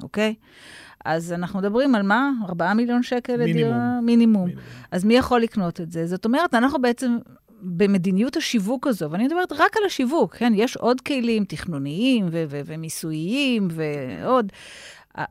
[0.03, 0.35] אוקיי?
[1.07, 2.31] אז אנחנו מדברים על מה?
[2.49, 3.61] 4 מיליון שקל מינימום.
[3.63, 4.01] לדירה?
[4.03, 4.45] מינימום.
[4.45, 4.65] מינימום.
[4.91, 6.07] אז מי יכול לקנות את זה?
[6.07, 7.19] זאת אומרת, אנחנו בעצם
[7.63, 10.53] במדיניות השיווק הזו, ואני מדברת רק על השיווק, כן?
[10.57, 14.53] יש עוד כלים תכנוניים ו- ו- ומיסוייים ועוד.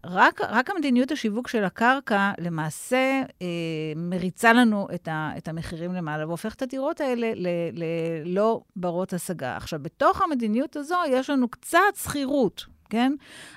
[0.05, 3.47] רק, רק המדיניות השיווק של הקרקע למעשה אה,
[3.95, 7.31] מריצה לנו את, ה, את המחירים למעלה והופכת את הדירות האלה
[7.73, 9.57] ללא ברות השגה.
[9.57, 13.13] עכשיו, בתוך המדיניות הזו יש לנו קצת שכירות, כן?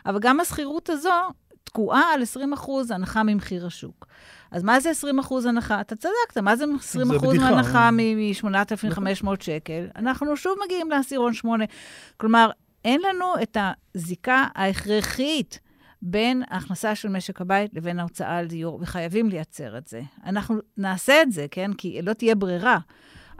[0.06, 1.10] אבל גם השכירות הזו
[1.68, 4.06] תקועה על 20 אחוז הנחה ממחיר השוק.
[4.50, 5.80] אז מה זה 20 אחוז הנחה?
[5.80, 9.86] אתה צדקת, מה זה 20 אחוז הנחה מ-8,500 שקל?
[9.96, 11.64] אנחנו שוב מגיעים לעשירון 8.
[12.16, 12.50] כלומר,
[12.84, 13.56] אין לנו את
[13.94, 15.60] הזיקה ההכרחית
[16.02, 20.02] בין ההכנסה של משק הבית לבין ההוצאה על דיור, וחייבים לייצר את זה.
[20.24, 21.70] אנחנו נעשה את זה, כן?
[21.72, 22.78] כי לא תהיה ברירה,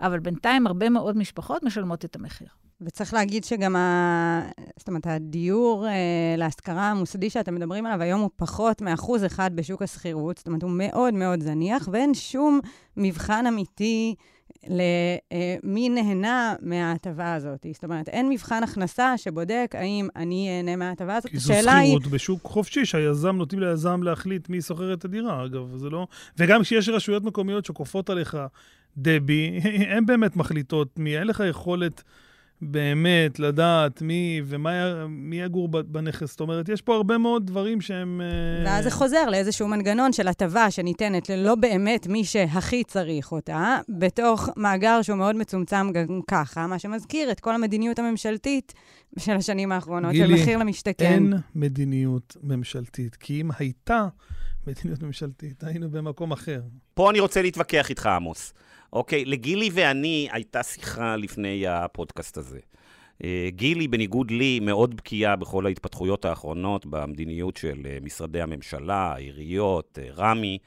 [0.00, 2.48] אבל בינתיים הרבה מאוד משפחות משלמות את המחיר.
[2.80, 4.42] וצריך להגיד שגם ה...
[4.76, 5.92] זאת אומרת, הדיור אה,
[6.36, 10.70] להשכרה המוסדי שאתם מדברים עליו היום הוא פחות מאחוז אחד בשוק השכירות, זאת אומרת, הוא
[10.74, 12.60] מאוד מאוד זניח, ואין שום
[12.96, 14.14] מבחן אמיתי
[14.68, 17.66] למי אה, נהנה מההטבה הזאת.
[17.72, 21.30] זאת אומרת, אין מבחן הכנסה שבודק האם אני אהנה מההטבה הזאת.
[21.30, 22.12] כי זו שכירות היא...
[22.12, 26.06] בשוק חופשי, שהיזם, נותנים ליזם להחליט מי שוכר את הדירה, אגב, זה לא...
[26.38, 28.38] וגם כשיש רשויות מקומיות שכופות עליך
[28.96, 29.60] דבי,
[29.96, 32.02] הן באמת מחליטות מי, אין לך יכולת...
[32.62, 36.30] באמת לדעת מי ומי יגור בנכס.
[36.30, 38.20] זאת אומרת, יש פה הרבה מאוד דברים שהם...
[38.20, 43.78] אה, ואז זה חוזר לאיזשהו מנגנון של הטבה שניתנת ללא באמת מי שהכי צריך אותה,
[43.88, 48.74] בתוך מאגר שהוא מאוד מצומצם גם ככה, מה שמזכיר את כל המדיניות הממשלתית
[49.18, 51.04] של השנים האחרונות, גילי, של מחיר למשתכן.
[51.04, 54.08] אין מדיניות ממשלתית, כי אם הייתה
[54.66, 56.60] מדיניות ממשלתית, היינו במקום אחר.
[56.94, 58.52] פה אני רוצה להתווכח איתך, עמוס.
[58.92, 62.58] אוקיי, לגילי ואני הייתה שיחה לפני הפודקאסט הזה.
[63.24, 69.98] אה, גילי, בניגוד לי, מאוד בקיאה בכל ההתפתחויות האחרונות במדיניות של אה, משרדי הממשלה, העיריות,
[70.02, 70.58] אה, רמ"י,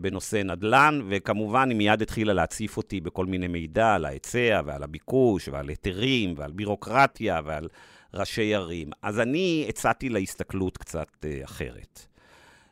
[0.00, 5.48] בנושא נדל"ן, וכמובן היא מיד התחילה להציף אותי בכל מיני מידע על ההיצע ועל הביקוש
[5.48, 7.68] ועל היתרים ועל בירוקרטיה ועל
[8.14, 8.90] ראשי ערים.
[9.02, 12.07] אז אני הצעתי לה הסתכלות קצת אחרת.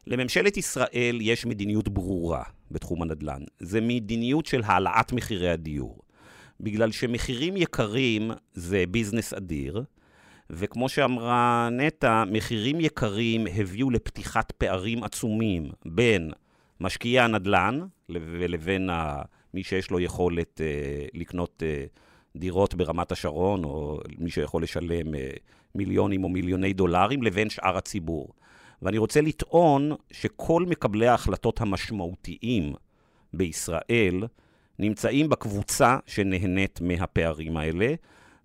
[0.06, 3.42] לממשלת ישראל יש מדיניות ברורה בתחום הנדל"ן.
[3.58, 5.98] זה מדיניות של העלאת מחירי הדיור.
[6.60, 9.84] בגלל שמחירים יקרים זה ביזנס אדיר,
[10.50, 16.30] וכמו שאמרה נטע, מחירים יקרים הביאו לפתיחת פערים עצומים בין
[16.80, 18.90] משקיעי הנדל"ן ולבין
[19.54, 21.84] מי שיש לו יכולת אה, לקנות אה,
[22.36, 25.30] דירות ברמת השרון, או מי שיכול לשלם אה,
[25.74, 28.32] מיליונים או מיליוני דולרים, לבין שאר הציבור.
[28.82, 32.74] ואני רוצה לטעון שכל מקבלי ההחלטות המשמעותיים
[33.34, 34.24] בישראל
[34.78, 37.94] נמצאים בקבוצה שנהנית מהפערים האלה.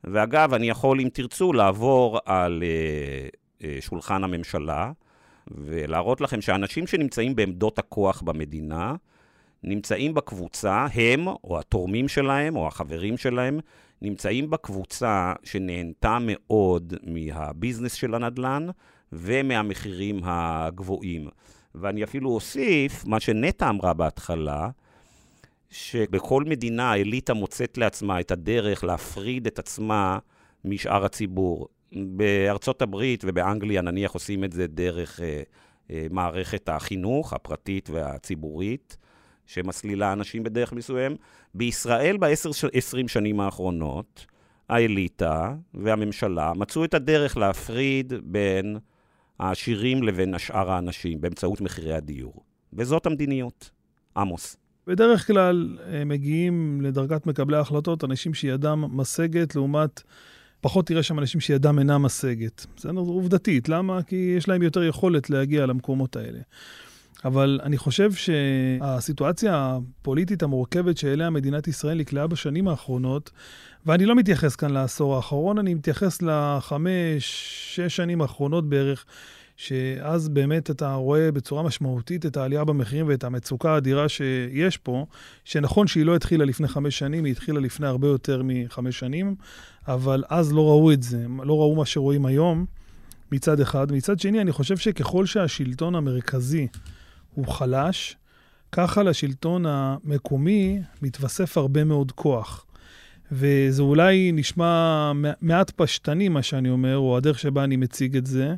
[0.04, 4.92] ואגב, אני יכול, אם תרצו, לעבור על uh, uh, שולחן הממשלה
[5.48, 8.96] ולהראות לכם שאנשים שנמצאים בעמדות הכוח במדינה,
[9.64, 13.60] נמצאים בקבוצה, הם, או התורמים שלהם, או החברים שלהם,
[14.02, 18.68] נמצאים בקבוצה שנהנתה מאוד מהביזנס של הנדל"ן,
[19.14, 21.28] ומהמחירים הגבוהים.
[21.76, 24.70] ואני אפילו אוסיף, מה שנטע אמרה בהתחלה,
[25.70, 30.20] שבכל מדינה האליטה מוצאת לעצמה את הדרך להפריד את עצמה
[30.66, 31.68] משאר הציבור.
[31.94, 35.42] בארצות הברית ובאנגליה נניח עושים את זה דרך אה,
[35.92, 38.98] אה, מערכת החינוך הפרטית והציבורית,
[39.46, 41.16] שמסלילה אנשים בדרך מסוים.
[41.54, 44.26] בישראל בעשר-עשרים שנים האחרונות,
[44.70, 48.78] האליטה והממשלה מצאו את הדרך להפריד בין
[49.42, 52.34] העשירים לבין השאר האנשים באמצעות מחירי הדיור.
[52.74, 53.70] וזאת המדיניות.
[54.18, 54.58] עמוס.
[54.88, 60.02] בדרך כלל אה, מגיעים לדרגת מקבלי ההחלטות אנשים שידם משגת, לעומת
[60.62, 62.66] פחות תראה שם אנשים שידם אינה משגת.
[62.76, 62.92] בסדר?
[62.92, 63.70] עובדתית.
[63.70, 64.04] למה?
[64.04, 66.40] כי יש להם יותר יכולת להגיע למקומות האלה.
[67.26, 73.32] אבל אני חושב שהסיטואציה הפוליטית המורכבת שאליה מדינת ישראל נקלעה בשנים האחרונות,
[73.86, 79.06] ואני לא מתייחס כאן לעשור האחרון, אני מתייחס לחמש, שש שנים האחרונות בערך,
[79.58, 85.06] שאז באמת אתה רואה בצורה משמעותית את העלייה במחירים ואת המצוקה האדירה שיש פה,
[85.46, 89.36] שנכון שהיא לא התחילה לפני חמש שנים, היא התחילה לפני הרבה יותר מחמש שנים,
[89.88, 92.66] אבל אז לא ראו את זה, לא ראו מה שרואים היום,
[93.32, 93.92] מצד אחד.
[93.92, 96.68] מצד שני, אני חושב שככל שהשלטון המרכזי
[97.34, 98.18] הוא חלש,
[98.72, 102.66] ככה לשלטון המקומי מתווסף הרבה מאוד כוח.
[103.32, 108.56] וזה אולי נשמע מעט פשטני, מה שאני אומר, או הדרך שבה אני מציג את זה,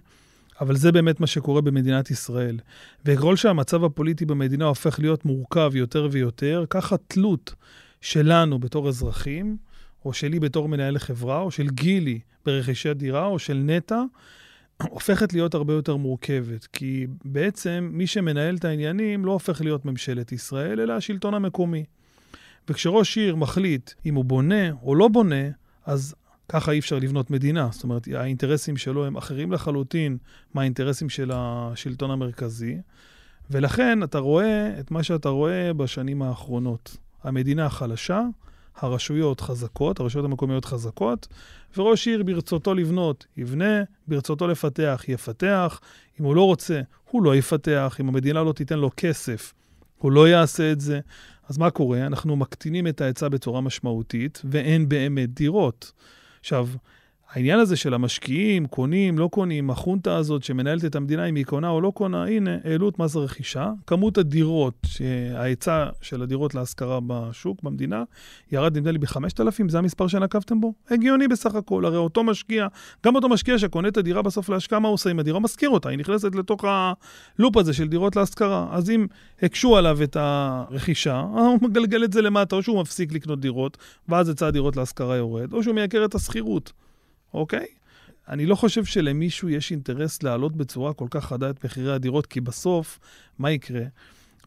[0.61, 2.59] אבל זה באמת מה שקורה במדינת ישראל.
[3.05, 7.55] וככל שהמצב הפוליטי במדינה הופך להיות מורכב יותר ויותר, ככה תלות
[8.01, 9.57] שלנו בתור אזרחים,
[10.05, 14.03] או שלי בתור מנהל חברה, או של גילי ברכישת דירה, או של נטע,
[14.89, 16.67] הופכת להיות הרבה יותר מורכבת.
[16.73, 21.83] כי בעצם מי שמנהל את העניינים לא הופך להיות ממשלת ישראל, אלא השלטון המקומי.
[22.69, 25.45] וכשראש עיר מחליט אם הוא בונה או לא בונה,
[25.85, 26.15] אז
[26.49, 27.69] ככה אי אפשר לבנות מדינה.
[27.71, 30.17] זאת אומרת, האינטרסים שלו הם אחרים לחלוטין
[30.53, 32.77] מהאינטרסים של השלטון המרכזי,
[33.51, 36.97] ולכן אתה רואה את מה שאתה רואה בשנים האחרונות.
[37.23, 38.21] המדינה חלשה,
[38.75, 41.27] הרשויות חזקות, הרשויות המקומיות חזקות,
[41.77, 45.79] וראש עיר ברצותו לבנות, יבנה, ברצותו לפתח, יפתח.
[46.19, 47.97] אם הוא לא רוצה, הוא לא יפתח.
[47.99, 49.53] אם המדינה לא תיתן לו כסף,
[49.97, 50.99] הוא לא יעשה את זה.
[51.49, 52.05] אז מה קורה?
[52.05, 55.91] אנחנו מקטינים את ההיצע בצורה משמעותית, ואין באמת דירות.
[56.39, 56.67] עכשיו,
[57.33, 61.69] העניין הזה של המשקיעים, קונים, לא קונים, החונטה הזאת שמנהלת את המדינה, אם היא קונה
[61.69, 63.71] או לא קונה, הנה, העלו את מס הרכישה.
[63.87, 64.87] כמות הדירות,
[65.35, 68.03] ההיצע של הדירות להשכרה בשוק, במדינה,
[68.51, 70.73] ירד נדמה לי ב-5,000, זה המספר שנקבתם בו?
[70.89, 72.67] הגיוני בסך הכל, הרי אותו משקיע,
[73.05, 75.39] גם אותו משקיע שקונה את הדירה בסוף להשקעה, מה הוא עושה עם הדירה?
[75.39, 78.67] משכיר אותה, היא נכנסת לתוך הלופ הזה של דירות להשכרה.
[78.71, 79.07] אז אם
[79.41, 83.77] הקשו עליו את הרכישה, הוא מגלגל את זה למטה, או שהוא מפסיק לקנות דירות,
[84.09, 86.82] ואז היצע הדירות להשכרה יורד, או שהוא מייקר את השכירות.
[87.33, 87.65] אוקיי?
[88.29, 92.41] אני לא חושב שלמישהו יש אינטרס להעלות בצורה כל כך חדה את מחירי הדירות, כי
[92.41, 92.99] בסוף,
[93.39, 93.83] מה יקרה?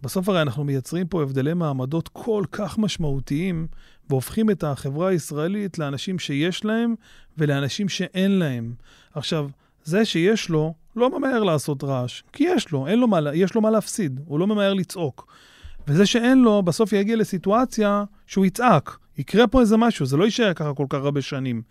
[0.02, 3.66] בסוף הרי אנחנו מייצרים פה הבדלי מעמדות כל כך משמעותיים,
[4.10, 6.94] והופכים את החברה הישראלית לאנשים שיש להם
[7.38, 8.74] ולאנשים שאין להם.
[9.14, 9.48] עכשיו,
[9.84, 13.70] זה שיש לו, לא ממהר לעשות רעש, כי יש לו, לו מה, יש לו מה
[13.70, 15.26] להפסיד, הוא לא ממהר לצעוק.
[15.88, 18.98] וזה שאין לו, בסוף יגיע לסיטואציה שהוא יצעק.
[19.18, 21.62] יקרה פה איזה משהו, זה לא יישאר ככה כל כך הרבה שנים.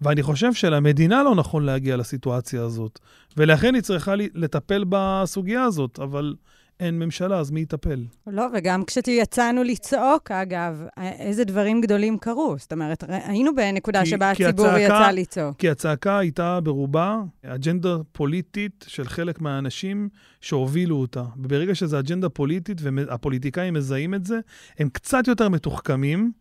[0.00, 2.98] ואני חושב שלמדינה לא נכון להגיע לסיטואציה הזאת,
[3.36, 6.34] ולכן היא צריכה לטפל בסוגיה הזאת, אבל
[6.80, 8.04] אין ממשלה, אז מי יטפל?
[8.26, 10.82] לא, וגם כשיצאנו לצעוק, אגב,
[11.18, 12.54] איזה דברים גדולים קרו.
[12.58, 15.56] זאת אומרת, היינו בנקודה כי, שבה כי הציבור הצעקה, יצא לצעוק.
[15.58, 20.08] כי הצעקה הייתה ברובה אג'נדה פוליטית של חלק מהאנשים
[20.40, 21.24] שהובילו אותה.
[21.36, 24.38] וברגע שזו אג'נדה פוליטית והפוליטיקאים מזהים את זה,
[24.78, 26.32] הם קצת יותר מתוחכמים,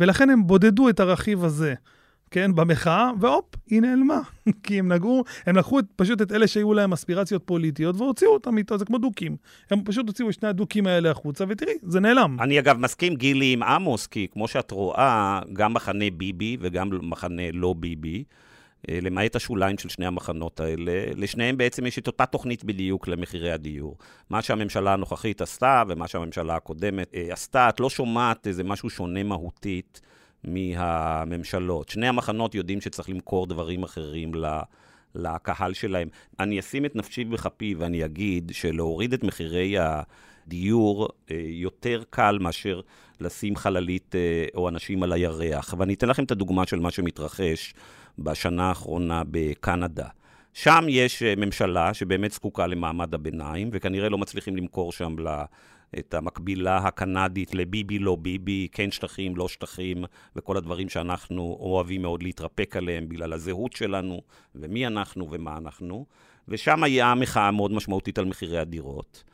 [0.00, 1.74] ולכן הם בודדו את הרכיב הזה.
[2.30, 4.20] כן, במחאה, והופ, היא נעלמה.
[4.62, 8.78] כי הם נגעו, הם לקחו פשוט את אלה שהיו להם אספירציות פוליטיות והוציאו אותם איתו,
[8.78, 9.36] זה כמו דוקים.
[9.70, 12.36] הם פשוט הוציאו את שני הדוקים האלה החוצה, ותראי, זה נעלם.
[12.40, 17.42] אני אגב מסכים, גילי, עם עמוס, כי כמו שאת רואה, גם מחנה ביבי וגם מחנה
[17.52, 18.24] לא ביבי,
[18.88, 23.96] למעט השוליים של שני המחנות האלה, לשניהם בעצם יש את אותה תוכנית בדיוק למחירי הדיור.
[24.30, 29.22] מה שהממשלה הנוכחית עשתה ומה שהממשלה הקודמת אה, עשתה, את לא שומעת איזה משהו שונה
[29.22, 30.00] מהותית.
[30.46, 31.88] מהממשלות.
[31.88, 34.32] שני המחנות יודעים שצריך למכור דברים אחרים
[35.14, 36.08] לקהל שלהם.
[36.40, 42.80] אני אשים את נפשי בכפי ואני אגיד שלהוריד את מחירי הדיור אה, יותר קל מאשר
[43.20, 45.74] לשים חללית אה, או אנשים על הירח.
[45.78, 47.74] ואני אתן לכם את הדוגמה של מה שמתרחש
[48.18, 50.08] בשנה האחרונה בקנדה.
[50.52, 55.16] שם יש אה, ממשלה שבאמת זקוקה למעמד הביניים, וכנראה לא מצליחים למכור שם
[55.98, 60.04] את המקבילה הקנדית לביבי לא ביבי, כן שטחים, לא שטחים,
[60.36, 64.22] וכל הדברים שאנחנו אוהבים מאוד להתרפק עליהם בגלל הזהות שלנו,
[64.54, 66.06] ומי אנחנו ומה אנחנו.
[66.48, 69.24] ושם היה מחאה מאוד משמעותית על מחירי הדירות.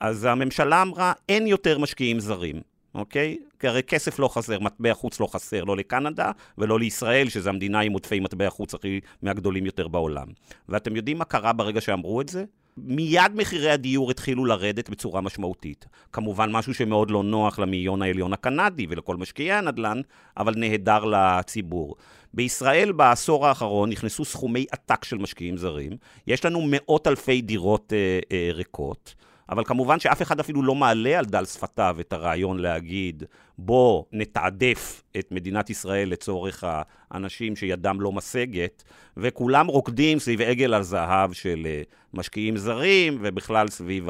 [0.00, 2.60] אז הממשלה אמרה, אין יותר משקיעים זרים,
[2.94, 3.38] אוקיי?
[3.58, 7.80] כי הרי כסף לא חסר, מטבע חוץ לא חסר, לא לקנדה ולא לישראל, שזו המדינה
[7.80, 10.26] עם עודפי מטבע חוץ הכי מהגדולים יותר בעולם.
[10.68, 12.44] ואתם יודעים מה קרה ברגע שאמרו את זה?
[12.76, 15.86] מיד מחירי הדיור התחילו לרדת בצורה משמעותית.
[16.12, 20.00] כמובן, משהו שמאוד לא נוח למאיון העליון הקנדי ולכל משקיעי הנדל"ן,
[20.36, 21.96] אבל נהדר לציבור.
[22.34, 25.92] בישראל בעשור האחרון נכנסו סכומי עתק של משקיעים זרים.
[26.26, 29.14] יש לנו מאות אלפי דירות אה, אה, ריקות.
[29.50, 33.24] אבל כמובן שאף אחד אפילו לא מעלה על דל שפתיו את הרעיון להגיד,
[33.58, 36.64] בוא נתעדף את מדינת ישראל לצורך
[37.10, 38.82] האנשים שידם לא משגת,
[39.16, 41.82] וכולם רוקדים סביב עגל הזהב של אה,
[42.14, 44.08] משקיעים זרים, ובכלל סביב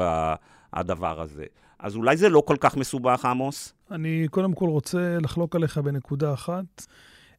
[0.73, 1.45] הדבר הזה.
[1.79, 3.73] אז אולי זה לא כל כך מסובך, עמוס?
[3.91, 6.85] אני קודם כל רוצה לחלוק עליך בנקודה אחת.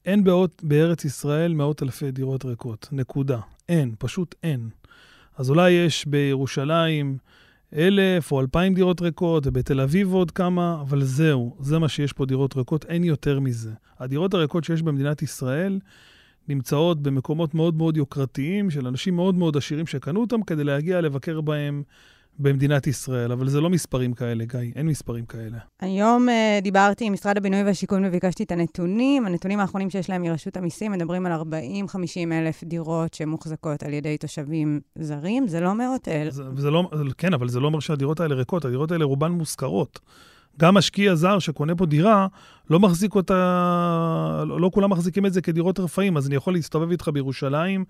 [0.07, 2.89] אין באות, בארץ ישראל מאות אלפי דירות ריקות.
[2.93, 3.39] נקודה.
[3.69, 4.69] אין, פשוט אין.
[5.37, 7.19] אז אולי יש בירושלים
[7.77, 12.27] אלף או אלפיים דירות ריקות, ובתל אביב עוד כמה, אבל זהו, זה מה שיש פה
[12.27, 13.71] דירות ריקות, אין יותר מזה.
[13.99, 15.79] הדירות הריקות שיש במדינת ישראל
[16.49, 21.41] נמצאות במקומות מאוד מאוד יוקרתיים של אנשים מאוד מאוד עשירים שקנו אותם כדי להגיע לבקר
[21.41, 21.83] בהם
[22.39, 25.59] במדינת ישראל, אבל זה לא מספרים כאלה, גיא, אין מספרים כאלה.
[25.81, 29.27] היום uh, דיברתי עם משרד הבינוי והשיכון וביקשתי את הנתונים.
[29.27, 31.45] הנתונים האחרונים שיש להם מרשות המיסים מדברים על 40-50
[32.33, 36.35] אלף דירות שמוחזקות על ידי תושבים זרים, זה לא מאות אלף.
[36.35, 40.01] זה, זה לא, כן, אבל זה לא אומר שהדירות האלה ריקות, הדירות האלה רובן מושכרות.
[40.59, 42.27] גם משקיע זר שקונה פה דירה,
[42.73, 46.91] לא מחזיק אותה, לא, לא כולם מחזיקים את זה כדירות רפאים, אז אני יכול להסתובב
[46.91, 47.85] איתך בירושלים,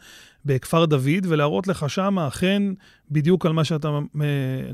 [0.44, 2.62] בכפר דוד, ולהראות לך שם אכן
[3.10, 3.98] בדיוק על מה שאתה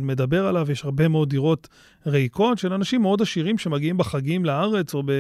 [0.01, 0.71] מדבר עליו.
[0.71, 1.69] יש הרבה מאוד דירות
[2.07, 5.13] ריקות של אנשים מאוד עשירים שמגיעים בחגים לארץ, או ב,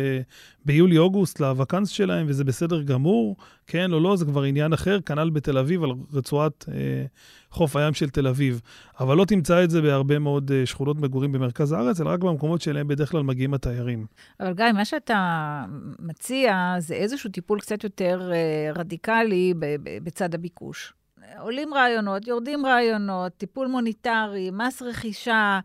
[0.64, 5.59] ביולי-אוגוסט לוואקנס שלהם, וזה בסדר גמור, כן או לא, זה כבר עניין אחר, כנ"ל בתל
[5.59, 7.05] אביב, על רצועת אה,
[7.51, 8.61] חוף הים של תל אביב.
[9.01, 12.61] אבל לא תמצא את זה בהרבה מאוד אה, שכונות מגורים במרכז הארץ, אלא רק במקומות
[12.61, 14.07] שאליהם בדרך כלל מגיעים התיירים.
[14.40, 15.64] אבל גיא, מה שאתה
[15.99, 19.55] מציע זה איזשהו טיפול קצת יותר אה, רדיקלי
[20.03, 20.93] בצד הביקוש.
[21.38, 25.61] עולים רעיונות, יורדים רעיונות, טיפול מוניטרי, מס רכישה.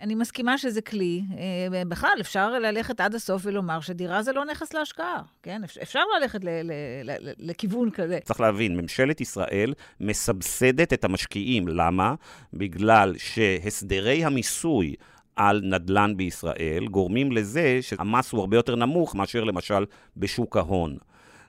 [0.00, 1.22] אני מסכימה שזה כלי.
[1.38, 5.62] אה, בכלל, אפשר ללכת עד הסוף ולומר שדירה זה לא נכס להשקעה, כן?
[5.82, 8.18] אפשר ללכת ל- ל- ל- לכיוון כזה.
[8.24, 11.68] צריך להבין, ממשלת ישראל מסבסדת את המשקיעים.
[11.68, 12.14] למה?
[12.52, 14.94] בגלל שהסדרי המיסוי...
[15.36, 19.84] על נדל"ן בישראל, גורמים לזה שהמס הוא הרבה יותר נמוך מאשר למשל
[20.16, 20.96] בשוק ההון.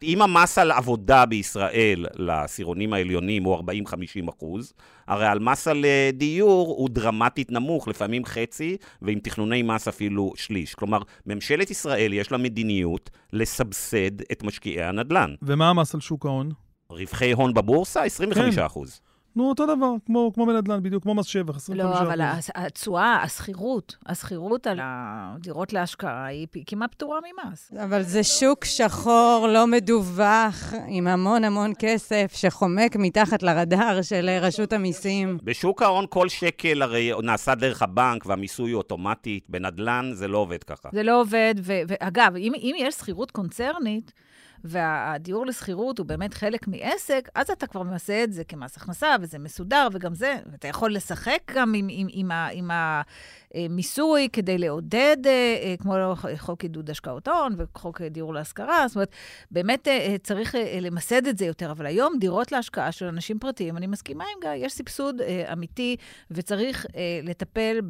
[0.03, 4.73] אם המס על עבודה בישראל לעשירונים העליונים הוא 40-50 אחוז,
[5.07, 10.33] הרי על מס על אה, דיור הוא דרמטית נמוך, לפעמים חצי, ועם תכנוני מס אפילו
[10.35, 10.75] שליש.
[10.75, 15.33] כלומר, ממשלת ישראל יש לה מדיניות לסבסד את משקיעי הנדל"ן.
[15.41, 16.51] ומה המס על שוק ההון?
[16.89, 18.03] רווחי הון בבורסה?
[18.03, 18.61] 25 כן.
[18.61, 19.01] אחוז.
[19.35, 21.73] נו, אותו דבר, כמו, כמו בנדל"ן, בדיוק, כמו מס שבח, 25%.
[21.75, 22.21] לא, אבל
[22.55, 27.71] התשואה, השכירות, השכירות על הדירות להשקעה היא כמעט פטורה ממס.
[27.83, 34.73] אבל זה שוק שחור, לא מדווח, עם המון המון כסף, שחומק מתחת לרדאר של רשות
[34.73, 35.37] המיסים.
[35.43, 40.63] בשוק ההון כל שקל הרי נעשה דרך הבנק והמיסוי הוא אוטומטית, בנדל"ן זה לא עובד
[40.63, 40.89] ככה.
[40.93, 44.11] זה לא עובד, ו- ואגב, אם, אם יש שכירות קונצרנית,
[44.63, 49.39] והדיור לשכירות הוא באמת חלק מעסק, אז אתה כבר ממסה את זה כמס הכנסה, וזה
[49.39, 52.71] מסודר, וגם זה, ואתה יכול לשחק גם עם, עם, עם, ה- עם
[53.55, 55.93] המיסוי כדי לעודד, אה, אה, כמו
[56.37, 59.11] חוק עידוד השקעות הון וחוק דיור להשכרה, זאת אומרת,
[59.51, 63.39] באמת אה, אה, צריך אה, למסד את זה יותר, אבל היום דירות להשקעה של אנשים
[63.39, 65.95] פרטיים, אני מסכימה עם גיא, יש סבסוד אה, אמיתי,
[66.31, 67.81] וצריך אה, לטפל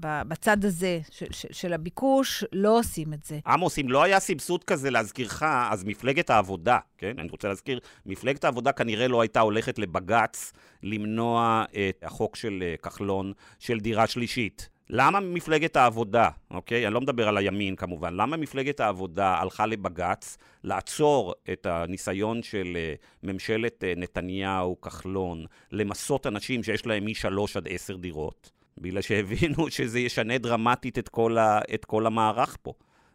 [0.00, 1.00] בצד הזה
[1.30, 3.38] של הביקוש, לא עושים את זה.
[3.46, 7.18] עמוס, אם לא היה סבסוד כזה, להזכירך, אז מפלגת העבודה, כן?
[7.18, 10.52] אני רוצה להזכיר, מפלגת העבודה כנראה לא הייתה הולכת לבג"ץ
[10.82, 14.71] למנוע את החוק של אה, כחלון של דירה שלישית.
[14.90, 16.86] למה מפלגת העבודה, אוקיי?
[16.86, 22.72] אני לא מדבר על הימין כמובן, למה מפלגת העבודה הלכה לבג"ץ לעצור את הניסיון של
[22.76, 28.50] אה, ממשלת אה, נתניהו, כחלון, למסות אנשים שיש להם משלוש עד עשר דירות?
[28.78, 32.72] בגלל שהבינו שזה ישנה דרמטית את כל, ה, את כל המערך פה.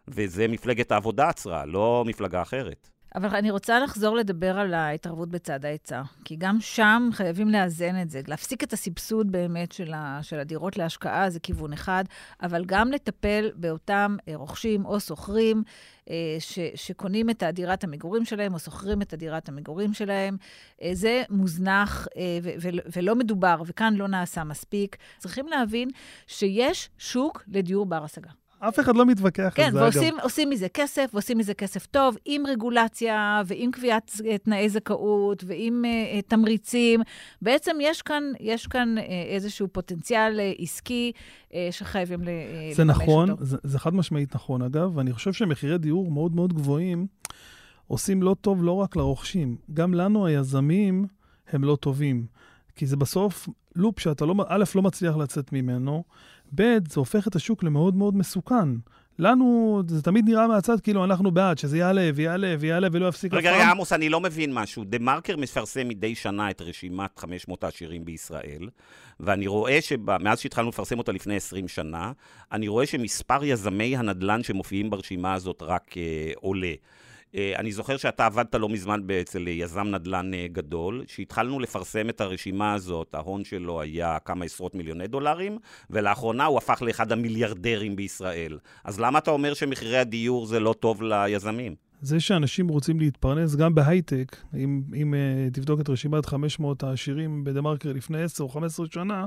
[0.08, 2.90] וזה מפלגת העבודה עצרה, לא מפלגה אחרת.
[3.16, 8.10] אבל אני רוצה לחזור לדבר על ההתערבות בצד ההיצע, כי גם שם חייבים לאזן את
[8.10, 8.22] זה.
[8.28, 12.04] להפסיק את הסבסוד באמת של, ה, של הדירות להשקעה זה כיוון אחד,
[12.44, 15.64] אבל גם לטפל באותם אה, רוכשים או שוכרים
[16.10, 20.38] אה, ש, שקונים את דירת המגורים שלהם או שוכרים את דירת המגורים שלהם.
[20.82, 22.08] אה, זה מוזנח
[22.44, 24.98] ו, ו, ולא מדובר, וכאן לא נעשה מספיק.
[25.18, 25.90] צריכים להבין
[26.28, 28.47] שיש שוק לדיור בר-השגה.
[28.60, 30.24] אף אחד לא מתווכח כן, על זה, ועושים אגב.
[30.24, 35.86] עושים מזה כסף, ועושים מזה כסף טוב, עם רגולציה, ועם קביעת אה, תנאי זכאות, ועם
[35.86, 37.02] uh, תמריצים.
[37.42, 39.02] בעצם יש כאן, יש כאן uh,
[39.34, 41.12] איזשהו פוטנציאל uh, עסקי
[41.50, 42.26] uh, שחייבים ל-
[42.72, 43.46] uh, זה נכון, אותו.
[43.46, 47.08] זה, זה חד משמעית נכון, אגב, ואני חושב שמחירי דיור מאוד מאוד גבוהים
[47.88, 51.06] עושים לא טוב לא רק לרוכשים, גם לנו, היזמים,
[51.50, 52.26] הם לא טובים.
[52.76, 56.04] כי זה בסוף לופ שאתה לא, א', לא מצליח לצאת ממנו,
[56.56, 58.70] ב', זה הופך את השוק למאוד מאוד מסוכן.
[59.20, 63.38] לנו, זה תמיד נראה מהצד כאילו אנחנו בעד, שזה יעלה ויעלה ויעלה ולא יפסיק אף
[63.38, 63.60] רגע, פעם.
[63.60, 64.84] רגע, עמוס, אני לא מבין משהו.
[64.84, 68.70] דה מרקר מפרסם מדי שנה את רשימת 500 העשירים בישראל,
[69.20, 72.12] ואני רואה שמאז שהתחלנו לפרסם אותה לפני 20 שנה,
[72.52, 76.74] אני רואה שמספר יזמי הנדל"ן שמופיעים ברשימה הזאת רק אה, עולה.
[77.38, 82.22] אה, אני זוכר שאתה עבדת לא מזמן אצל יזם נדל"ן אה, גדול, שהתחלנו לפרסם את
[82.22, 85.58] הרשימה הזאת, ההון שלו היה כמה עשרות מיליוני דולרים,
[85.90, 88.58] ולאחרונה הוא הפך לאחד המיליארדרים בישראל.
[88.84, 91.76] אז למה אתה אומר שמחירי הדיור זה לא טוב ליזמים?
[92.02, 97.94] זה שאנשים רוצים להתפרנס גם בהייטק, אם, אם uh, תבדוק את רשימת 500 העשירים בדה-מרקר
[97.94, 99.26] לפני 10 או 15 שנה,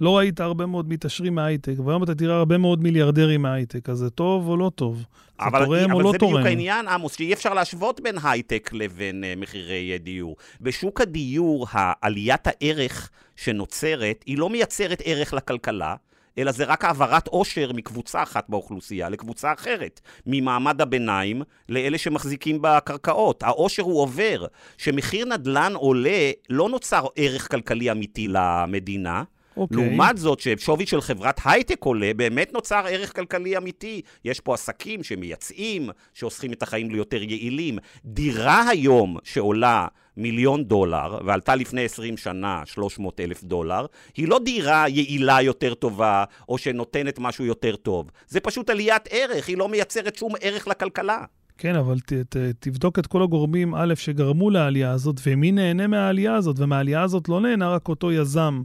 [0.00, 4.10] לא ראית הרבה מאוד מתעשרים מההייטק, והיום אתה תראה הרבה מאוד מיליארדרים מההייטק, אז זה
[4.10, 4.96] טוב או לא טוב?
[4.96, 5.04] זה
[5.46, 6.32] אבל, תורם או אבל לא זה תורם?
[6.32, 10.36] בדיוק העניין, עמוס, שאי אפשר להשוות בין הייטק לבין uh, מחירי uh, דיור.
[10.60, 11.66] בשוק הדיור,
[12.00, 15.94] עליית הערך שנוצרת, היא לא מייצרת ערך לכלכלה,
[16.38, 23.42] אלא זה רק העברת עושר מקבוצה אחת באוכלוסייה לקבוצה אחרת, ממעמד הביניים לאלה שמחזיקים בקרקעות.
[23.42, 24.46] העושר הוא עובר.
[24.78, 29.22] כשמחיר נדל"ן עולה, לא נוצר ערך כלכלי אמיתי למדינה.
[29.58, 29.76] אוקיי.
[29.76, 34.02] לעומת זאת, ששווי של חברת הייטק עולה, באמת נוצר ערך כלכלי אמיתי.
[34.24, 37.78] יש פה עסקים שמייצאים, שהופכים את החיים ליותר יעילים.
[38.04, 39.86] דירה היום שעולה
[40.16, 43.86] מיליון דולר, ועלתה לפני 20 שנה 300 אלף דולר,
[44.16, 48.10] היא לא דירה יעילה יותר טובה, או שנותנת משהו יותר טוב.
[48.28, 51.24] זה פשוט עליית ערך, היא לא מייצרת שום ערך לכלכלה.
[51.58, 56.34] כן, אבל ת, ת, תבדוק את כל הגורמים, א', שגרמו לעלייה הזאת, ומי נהנה מהעלייה
[56.34, 58.62] הזאת, ומהעלייה הזאת לא נהנה רק אותו יזם.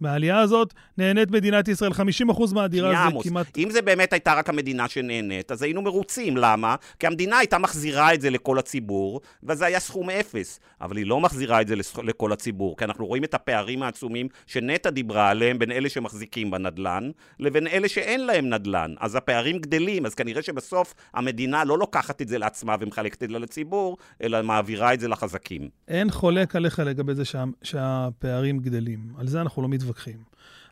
[0.00, 3.58] מהעלייה הזאת נהנית מדינת ישראל, 50% מהדירה זה עמוס, כמעט...
[3.58, 6.36] אם זה באמת הייתה רק המדינה שנהנית, אז היינו מרוצים.
[6.36, 6.74] למה?
[6.98, 10.60] כי המדינה הייתה מחזירה את זה לכל הציבור, וזה היה סכום אפס.
[10.80, 14.90] אבל היא לא מחזירה את זה לכל הציבור, כי אנחנו רואים את הפערים העצומים שנטע
[14.90, 18.94] דיברה עליהם בין אלה שמחזיקים בנדלן, לבין אלה שאין להם נדלן.
[19.00, 23.38] אז הפערים גדלים, אז כנראה שבסוף המדינה לא לוקחת את זה לעצמה ומחלקת את זה
[23.38, 25.68] לציבור, אלא מעבירה את זה לחזקים.
[25.88, 28.98] אין חולק עליך לגבי זה שה, שהפערים גדלים.
[29.18, 29.89] על זה אנחנו לא מתווכחים.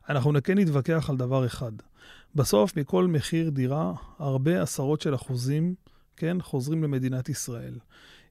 [0.08, 1.72] אנחנו כן נתווכח על דבר אחד.
[2.34, 5.74] בסוף, מכל מחיר דירה, הרבה עשרות של אחוזים,
[6.16, 7.74] כן, חוזרים למדינת ישראל.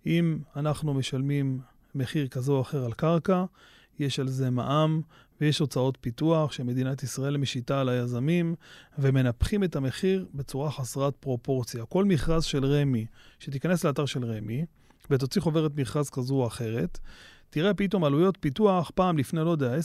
[0.06, 1.60] אם אנחנו משלמים
[1.96, 3.46] מחיר כזה או אחר על קרקע,
[4.00, 5.02] יש על זה מע"מ
[5.42, 8.56] ויש הוצאות פיתוח שמדינת ישראל משיתה על היזמים
[9.00, 11.86] ומנפחים את המחיר בצורה חסרת פרופורציה.
[11.86, 13.06] כל מכרז של רמ"י,
[13.40, 14.66] שתיכנס לאתר של רמ"י
[15.10, 17.00] ותוציא חוברת מכרז כזו או אחרת,
[17.50, 19.78] תראה פתאום עלויות פיתוח, פעם לפני, לא יודע,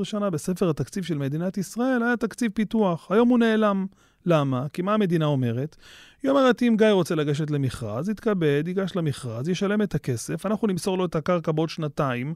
[0.00, 3.06] 10-15 שנה, בספר התקציב של מדינת ישראל היה תקציב פיתוח.
[3.10, 3.86] היום הוא נעלם.
[4.26, 4.66] למה?
[4.72, 5.76] כי מה המדינה אומרת?
[6.22, 10.98] היא אומרת, אם גיא רוצה לגשת למכרז, יתכבד, ייגש למכרז, ישלם את הכסף, אנחנו נמסור
[10.98, 12.34] לו את הקרקע בעוד שנתיים,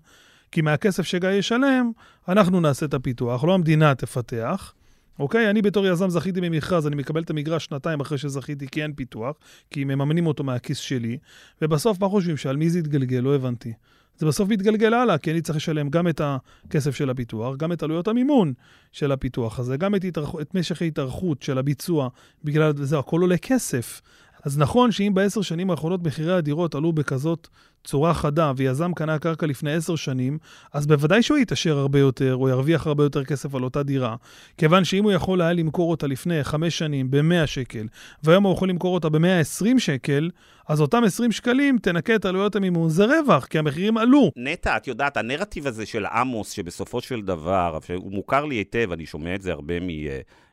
[0.52, 1.92] כי מהכסף שגיא ישלם,
[2.28, 4.74] אנחנו נעשה את הפיתוח, לא המדינה תפתח.
[5.18, 5.50] אוקיי?
[5.50, 9.36] אני בתור יזם זכיתי במכרז, אני מקבל את המגרש שנתיים אחרי שזכיתי, כי אין פיתוח,
[9.70, 11.18] כי מממנים אותו מהכיס שלי,
[11.62, 12.36] ובסוף מה חושבים?
[12.36, 13.20] שעל מי זה יתגלגל?
[13.20, 13.72] לא הבנתי.
[14.16, 17.82] זה בסוף מתגלגל הלאה, כי אני צריך לשלם גם את הכסף של הפיתוח, גם את
[17.82, 18.52] עלויות המימון
[18.92, 20.34] של הפיתוח הזה, גם את, התארכ...
[20.40, 22.08] את משך ההתארכות של הביצוע,
[22.44, 24.00] בגלל זה הכל עולה כסף.
[24.44, 27.48] אז נכון שאם בעשר שנים האחרונות מחירי הדירות עלו בכזאת
[27.84, 30.38] צורה חדה, ויזם קנה קרקע לפני עשר שנים,
[30.72, 34.16] אז בוודאי שהוא יתעשר הרבה יותר, או ירוויח הרבה יותר כסף על אותה דירה.
[34.58, 37.86] כיוון שאם הוא יכול היה למכור אותה לפני חמש שנים ב-100 שקל,
[38.22, 40.30] והיום הוא יכול למכור אותה ב-120 שקל,
[40.68, 44.30] אז אותם 20 שקלים תנקה את עלויות המימון, זה רווח, כי המחירים עלו.
[44.36, 49.06] נטע, את יודעת, הנרטיב הזה של עמוס, שבסופו של דבר, הוא מוכר לי היטב, אני
[49.06, 49.74] שומע את זה הרבה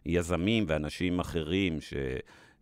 [0.06, 1.94] מיזמים ואנשים אחרים, ש...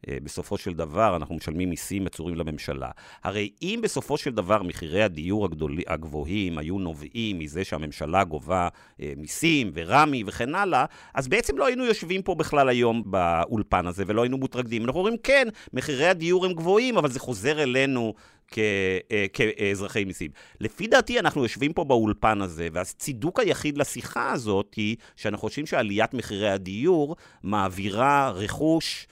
[0.07, 2.89] אה, בסופו של דבר אנחנו משלמים מיסים עצורים לממשלה.
[3.23, 8.67] הרי אם בסופו של דבר מחירי הדיור הגדול, הגבוהים היו נובעים מזה שהממשלה גובה
[9.01, 14.03] אה, מיסים ורמי וכן הלאה, אז בעצם לא היינו יושבים פה בכלל היום באולפן הזה
[14.07, 14.85] ולא היינו מוטרדים.
[14.85, 18.13] אנחנו אומרים, כן, מחירי הדיור הם גבוהים, אבל זה חוזר אלינו
[18.57, 20.31] אה, כאזרחי מיסים.
[20.59, 26.13] לפי דעתי, אנחנו יושבים פה באולפן הזה, והצידוק היחיד לשיחה הזאת היא שאנחנו חושבים שעליית
[26.13, 29.07] מחירי הדיור מעבירה רכוש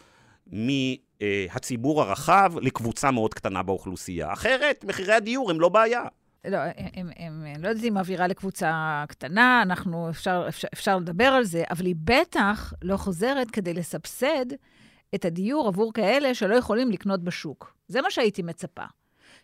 [0.52, 4.34] מהציבור הרחב לקבוצה מאוד קטנה באוכלוסייה.
[4.34, 6.04] אחרת, מחירי הדיור הם לא בעיה.
[6.46, 11.26] לא, הם, הם, הם לא יודעת אם מעבירה לקבוצה קטנה, אנחנו, אפשר, אפשר, אפשר לדבר
[11.26, 14.46] על זה, אבל היא בטח לא חוזרת כדי לסבסד
[15.16, 17.74] את הדיור עבור כאלה שלא יכולים לקנות בשוק.
[17.88, 18.84] זה מה שהייתי מצפה.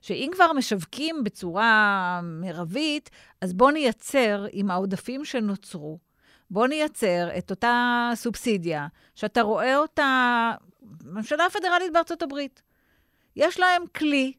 [0.02, 3.10] שאם כבר משווקים בצורה מרבית,
[3.42, 6.00] אז בואו נייצר עם העודפים שנוצרו,
[6.52, 10.52] בואו נייצר את אותה סובסידיה, שאתה רואה אותה
[11.06, 12.62] הממשלה הפדרלית בארצות הברית.
[13.36, 14.34] יש להם כלי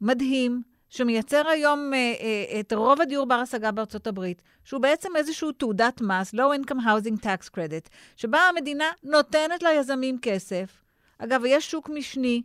[0.00, 6.00] מדהים שמייצר היום אה, אה, את רוב הדיור בר-השגה בארצות הברית, שהוא בעצם איזושהי תעודת
[6.00, 10.82] מס, Low Income Housing Tax Credit, שבה המדינה נותנת ליזמים כסף.
[11.18, 12.42] אגב, יש שוק משני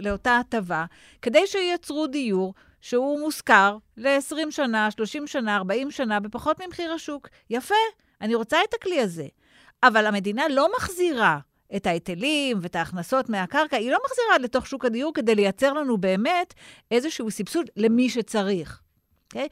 [0.00, 0.84] לאותה הטבה,
[1.22, 7.28] כדי שייצרו דיור שהוא מושכר ל-20 שנה, 30 שנה, 40 שנה, בפחות ממחיר השוק.
[7.50, 7.74] יפה,
[8.20, 9.26] אני רוצה את הכלי הזה.
[9.82, 11.38] אבל המדינה לא מחזירה
[11.76, 16.54] את ההיטלים ואת ההכנסות מהקרקע, היא לא מחזירה לתוך שוק הדיור כדי לייצר לנו באמת
[16.90, 18.80] איזשהו סבסוד למי שצריך.
[18.80, 19.36] Okay?
[19.36, 19.48] אוקיי?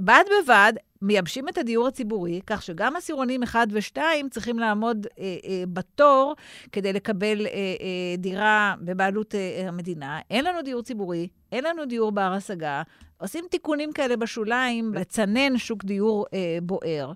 [0.00, 0.72] בד בבד,
[1.02, 3.98] מייבשים את הדיור הציבורי, כך שגם עשירונים 1 ו-2
[4.30, 6.34] צריכים לעמוד אה, אה, בתור
[6.72, 10.20] כדי לקבל אה, אה, דירה בבעלות אה, המדינה.
[10.30, 12.82] אין לנו דיור ציבורי, אין לנו דיור בר-השגה,
[13.18, 17.12] עושים תיקונים כאלה בשוליים לצנן שוק דיור אה, בוער.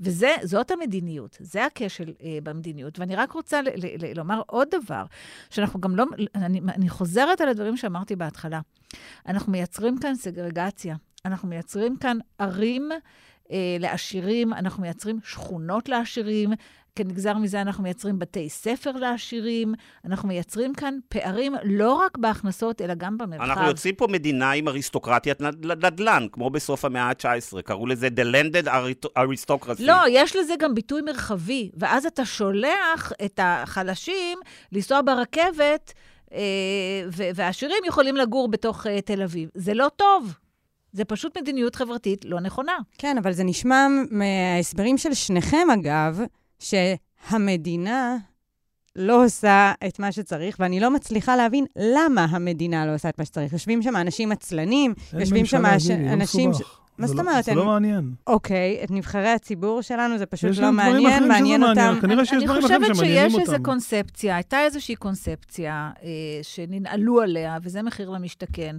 [0.00, 2.98] וזאת המדיניות, זה הכשל אה, במדיניות.
[2.98, 5.04] ואני רק רוצה ל- ל- ל- לומר עוד דבר,
[5.50, 8.60] שאנחנו גם לא, אני, אני חוזרת על הדברים שאמרתי בהתחלה.
[9.26, 12.90] אנחנו מייצרים כאן סגרגציה, אנחנו מייצרים כאן ערים
[13.50, 16.50] אה, לעשירים, אנחנו מייצרים שכונות לעשירים,
[16.96, 19.74] כנגזר מזה אנחנו מייצרים בתי ספר לעשירים,
[20.04, 23.42] אנחנו מייצרים כאן פערים לא רק בהכנסות, אלא גם במרחב.
[23.42, 28.68] אנחנו יוצאים פה מדינה עם אריסטוקרטיית נדל"ן, כמו בסוף המאה ה-19, קראו לזה The Landed
[29.18, 29.82] Aristocracy.
[29.82, 34.38] לא, יש לזה גם ביטוי מרחבי, ואז אתה שולח את החלשים
[34.72, 35.92] לנסוע ברכבת,
[36.32, 36.40] אה,
[37.34, 39.48] והעשירים יכולים לגור בתוך אה, תל אביב.
[39.54, 40.34] זה לא טוב.
[40.92, 42.78] זה פשוט מדיניות חברתית לא נכונה.
[42.98, 46.20] כן, אבל זה נשמע מההסברים של שניכם, אגב,
[46.60, 48.16] שהמדינה
[48.96, 53.24] לא עושה את מה שצריך, ואני לא מצליחה להבין למה המדינה לא עושה את מה
[53.24, 53.52] שצריך.
[53.52, 55.62] יושבים שם אנשים עצלנים, יושבים שם
[56.12, 56.54] אנשים...
[56.54, 56.62] ש...
[57.00, 57.44] מה זאת לא- אומרת?
[57.44, 58.14] זה לא מעניין.
[58.26, 61.94] אוקיי, את נבחרי הציבור שלנו זה פשוט לא מעניין, מעניין אותם.
[62.00, 63.24] כנראה שיש דברים אחרים שמעניינים אותם.
[63.24, 66.08] אני חושבת שיש איזו קונספציה, הייתה איזושהי קונספציה אה,
[66.42, 68.76] שננעלו עליה, וזה מחיר למשתכן.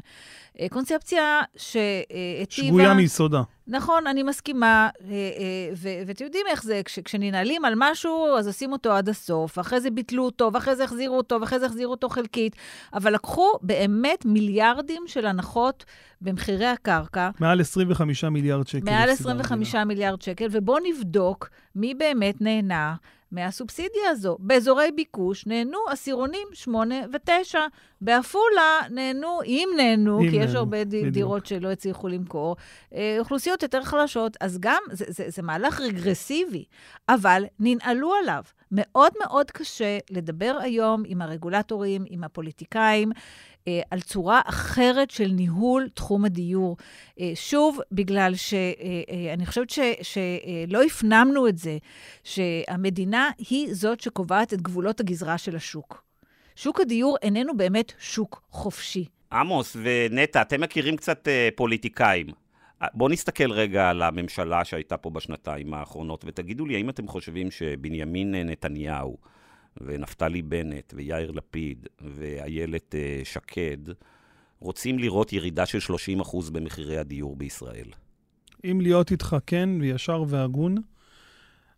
[0.59, 2.67] אה, קונספציה שהיטיבה...
[2.67, 3.41] שגויה מיסודה.
[3.71, 5.69] נכון, אני מסכימה, אה,
[6.05, 9.91] ואתם יודעים איך זה, כש, כשננעלים על משהו, אז עושים אותו עד הסוף, אחרי זה
[9.91, 12.55] ביטלו אותו, ואחרי זה החזירו אותו, ואחרי זה החזירו אותו חלקית,
[12.93, 15.85] אבל לקחו באמת מיליארדים של הנחות
[16.21, 17.29] במחירי הקרקע.
[17.39, 18.85] מעל 25 מיליארד שקל.
[18.85, 22.95] מעל 25 מיליארד שקל, ובואו נבדוק מי באמת נהנה
[23.31, 24.37] מהסובסידיה הזו.
[24.39, 27.55] באזורי ביקוש נהנו עשירונים 8 ו-9.
[28.01, 31.07] בעפולה נהנו, אם נהנו, אם כי נהנו, יש הרבה בדיוק.
[31.07, 32.55] דירות שלא הצליחו למכור,
[32.95, 36.65] אה, אוכלוסיות יותר חלשות, אז גם זה, זה, זה מהלך רגרסיבי,
[37.09, 38.43] אבל ננעלו עליו.
[38.71, 43.11] מאוד מאוד קשה לדבר היום עם הרגולטורים, עם הפוליטיקאים,
[43.91, 46.77] על צורה אחרת של ניהול תחום הדיור.
[47.19, 49.69] אה, שוב, בגלל שאני אה, חושבת
[50.01, 51.77] שלא הפנמנו את זה,
[52.23, 56.03] שהמדינה היא זאת שקובעת את גבולות הגזרה של השוק.
[56.55, 59.05] שוק הדיור איננו באמת שוק חופשי.
[59.31, 62.27] עמוס ונטע, אתם מכירים קצת אה, פוליטיקאים.
[62.93, 68.35] בואו נסתכל רגע על הממשלה שהייתה פה בשנתיים האחרונות, ותגידו לי, האם אתם חושבים שבנימין
[68.35, 69.17] נתניהו
[69.81, 73.77] ונפתלי בנט ויאיר לפיד ואיילת אה, שקד
[74.59, 75.93] רוצים לראות ירידה של
[76.23, 77.87] 30% במחירי הדיור בישראל?
[78.65, 80.75] אם להיות איתך כן, וישר והגון,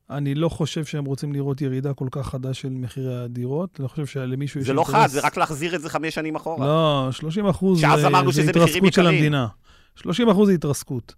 [0.10, 3.80] אני לא חושב שהם רוצים לראות ירידה כל כך חדה של מחירי הדירות.
[3.80, 4.68] אני חושב שלמישהו יש...
[4.68, 6.68] זה לא חד, זה רק להחזיר את זה חמש שנים אחורה.
[6.68, 7.88] לא, 30 אחוז זה,
[8.32, 9.48] זה התרסקות של המדינה.
[9.96, 11.16] 30 אחוז זה התרסקות.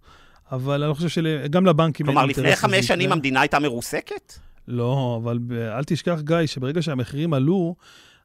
[0.52, 2.06] אבל אני חושב שגם לבנקים...
[2.06, 4.38] כלומר, לפני חמש שנים המדינה הייתה מרוסקת?
[4.68, 7.74] לא, אבל אל תשכח, גיא, שברגע שהמחירים עלו,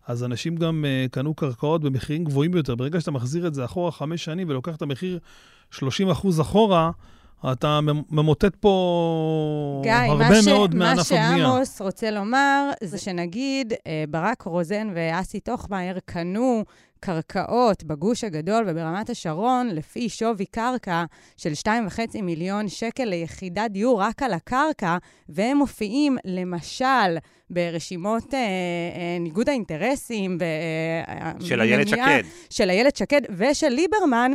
[0.07, 2.75] אז אנשים גם uh, קנו קרקעות במחירים גבוהים ביותר.
[2.75, 5.19] ברגע שאתה מחזיר את זה אחורה חמש שנים ולוקח את המחיר
[5.71, 6.91] 30 אחוז אחורה,
[7.51, 7.79] אתה
[8.11, 10.47] ממוטט פה גיא, הרבה ש...
[10.47, 11.35] מאוד מענף הבנייה.
[11.35, 16.63] גיא, מה שעמוס רוצה לומר זה שנגיד אה, ברק רוזן ואסי טוכמאייר קנו
[17.03, 21.03] קרקעות בגוש הגדול וברמת השרון לפי שווי קרקע
[21.37, 24.97] של 2.5 מיליון שקל ליחידת דיור רק על הקרקע,
[25.29, 27.17] והם מופיעים למשל
[27.49, 30.37] ברשימות אה, אה, ניגוד האינטרסים.
[30.39, 32.23] ו, אה, של איילת שקד.
[32.49, 34.31] של איילת שקד ושל ליברמן,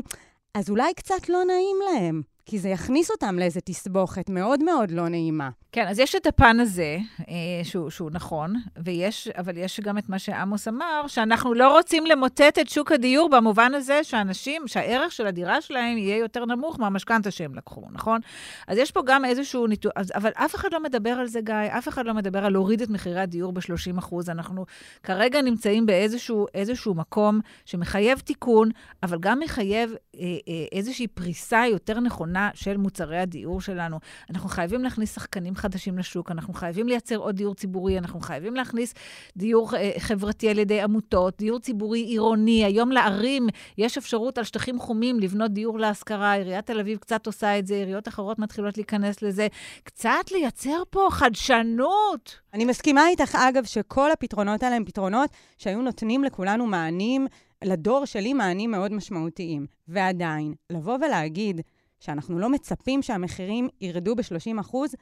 [0.54, 2.35] אז אולי קצת לא נעים להם.
[2.48, 5.50] כי זה יכניס אותם לאיזו תסבוכת מאוד מאוד לא נעימה.
[5.72, 10.08] כן, אז יש את הפן הזה, אה, שהוא, שהוא נכון, ויש, אבל יש גם את
[10.08, 15.26] מה שעמוס אמר, שאנחנו לא רוצים למוטט את שוק הדיור במובן הזה שאנשים, שהערך של
[15.26, 18.20] הדירה שלהם יהיה יותר נמוך מהמשכנתה שהם לקחו, נכון?
[18.68, 21.88] אז יש פה גם איזשהו ניתוח, אבל אף אחד לא מדבר על זה, גיא, אף
[21.88, 24.30] אחד לא מדבר על להוריד את מחירי הדיור ב-30 אחוז.
[24.30, 24.66] אנחנו
[25.02, 28.70] כרגע נמצאים באיזשהו מקום שמחייב תיקון,
[29.02, 33.98] אבל גם מחייב אה, אה, איזושהי פריסה יותר נכונה של מוצרי הדיור שלנו.
[34.30, 38.94] אנחנו חייבים להכניס שחקנים חדשים לשוק, אנחנו חייבים לייצר עוד דיור ציבורי, אנחנו חייבים להכניס
[39.36, 42.64] דיור אה, חברתי על ידי עמותות, דיור ציבורי עירוני.
[42.64, 43.46] היום לערים
[43.78, 47.74] יש אפשרות על שטחים חומים לבנות דיור להשכרה, עיריית תל אביב קצת עושה את זה,
[47.74, 49.46] עיריות אחרות מתחילות להיכנס לזה.
[49.84, 52.38] קצת לייצר פה חדשנות.
[52.54, 57.26] אני מסכימה איתך, אגב, שכל הפתרונות האלה הם פתרונות שהיו נותנים לכולנו מענים,
[57.64, 59.66] לדור שלי מענים מאוד משמעותיים.
[59.88, 61.60] ועדיין, לבוא ולהגיד
[62.00, 64.94] שאנחנו לא מצפים שהמחירים ירדו ב-30 אחוז?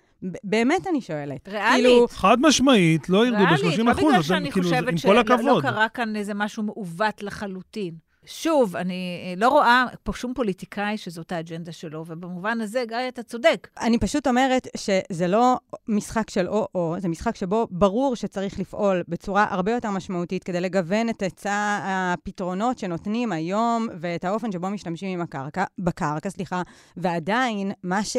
[0.44, 1.48] באמת אני שואלת.
[1.48, 1.84] ריאלית.
[1.84, 2.08] כאילו...
[2.08, 3.62] חד משמעית, לא ירדו ב-30 אחוז.
[3.62, 7.94] ריאלית, לא בגלל שאני כאילו, חושבת שלא קרה כאן איזה משהו מעוות לחלוטין.
[8.26, 13.22] שוב, אני אה, לא רואה פה שום פוליטיקאי שזאת האג'נדה שלו, ובמובן הזה, גיא, אתה
[13.22, 13.68] צודק.
[13.80, 15.56] אני פשוט אומרת שזה לא
[15.88, 21.08] משחק של או-או, זה משחק שבו ברור שצריך לפעול בצורה הרבה יותר משמעותית כדי לגוון
[21.08, 26.62] את היצע הפתרונות שנותנים היום ואת האופן שבו משתמשים עם הקרקע, בקרקע, סליחה,
[26.96, 28.16] ועדיין, מה ש...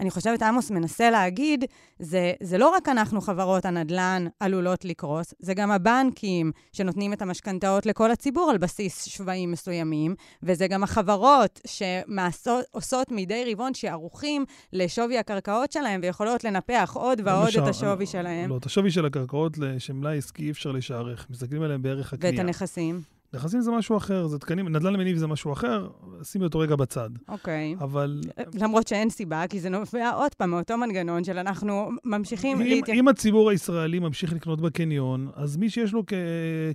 [0.00, 1.64] אני חושבת עמוס מנסה להגיד,
[1.98, 7.86] זה, זה לא רק אנחנו, חברות הנדל"ן, עלולות לקרוס, זה גם הבנקים שנותנים את המשכנתאות
[7.86, 15.72] לכל הציבור על בסיס שבעים מסוימים, וזה גם החברות שעושות מדי רבעון שערוכים לשווי הקרקעות
[15.72, 17.62] שלהם ויכולות לנפח עוד ועוד משע...
[17.62, 18.50] את השווי שלהם.
[18.50, 22.34] לא, את השווי של הקרקעות שמלאי עסקי אי אפשר לשערך, מסתכלים עליהם בערך הקנייה.
[22.34, 23.17] ואת הנכסים?
[23.34, 25.88] נכסים זה משהו אחר, זה תקנים, נדל"ן מניב זה משהו אחר,
[26.22, 27.10] שימי אותו רגע בצד.
[27.28, 27.76] אוקיי.
[27.80, 28.20] אבל...
[28.54, 32.60] למרות שאין סיבה, כי זה נובע עוד פעם מאותו מנגנון של אנחנו ממשיכים...
[32.60, 32.96] אם, להתייח...
[32.96, 36.02] אם הציבור הישראלי ממשיך לקנות בקניון, אז מי שיש לו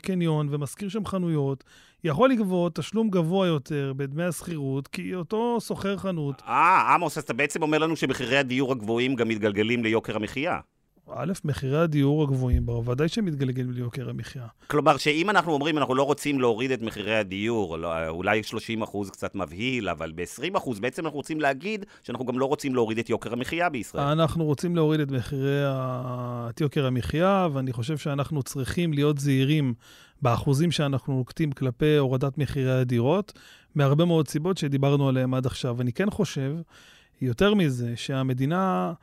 [0.01, 1.64] קניון ומשכיר שם חנויות,
[2.04, 6.41] יכול לגבות תשלום גבוה יותר בדמי השכירות, כי אותו שוכר חנות...
[6.47, 10.60] אה, עמוס, אז אתה בעצם אומר לנו שמחירי הדיור הגבוהים גם מתגלגלים ליוקר המחיה.
[11.12, 14.47] א', מחירי הדיור הגבוהים בה, ודאי שהם מתגלגלים ליוקר המחיה.
[14.68, 19.10] כלומר, שאם אנחנו אומרים, אנחנו לא רוצים להוריד את מחירי הדיור, לא, אולי 30 אחוז
[19.10, 23.10] קצת מבהיל, אבל ב-20 אחוז בעצם אנחנו רוצים להגיד שאנחנו גם לא רוצים להוריד את
[23.10, 24.04] יוקר המחיה בישראל.
[24.04, 26.47] אנחנו רוצים להוריד את מחירי ה...
[26.49, 29.74] את יוקר המחיה, ואני חושב שאנחנו צריכים להיות זהירים
[30.22, 33.34] באחוזים שאנחנו נוקטים כלפי הורדת מחירי הדירות,
[33.76, 35.82] מהרבה מאוד סיבות שדיברנו עליהן עד עכשיו.
[35.82, 36.56] אני כן חושב,
[37.22, 38.93] יותר מזה, שהמדינה...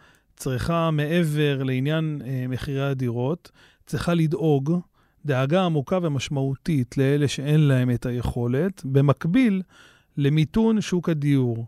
[0.40, 3.50] צריכה, מעבר לעניין אה, מחירי הדירות,
[3.86, 4.80] צריכה לדאוג
[5.24, 9.62] דאגה עמוקה ומשמעותית לאלה שאין להם את היכולת, במקביל
[10.16, 11.66] למיתון שוק הדיור.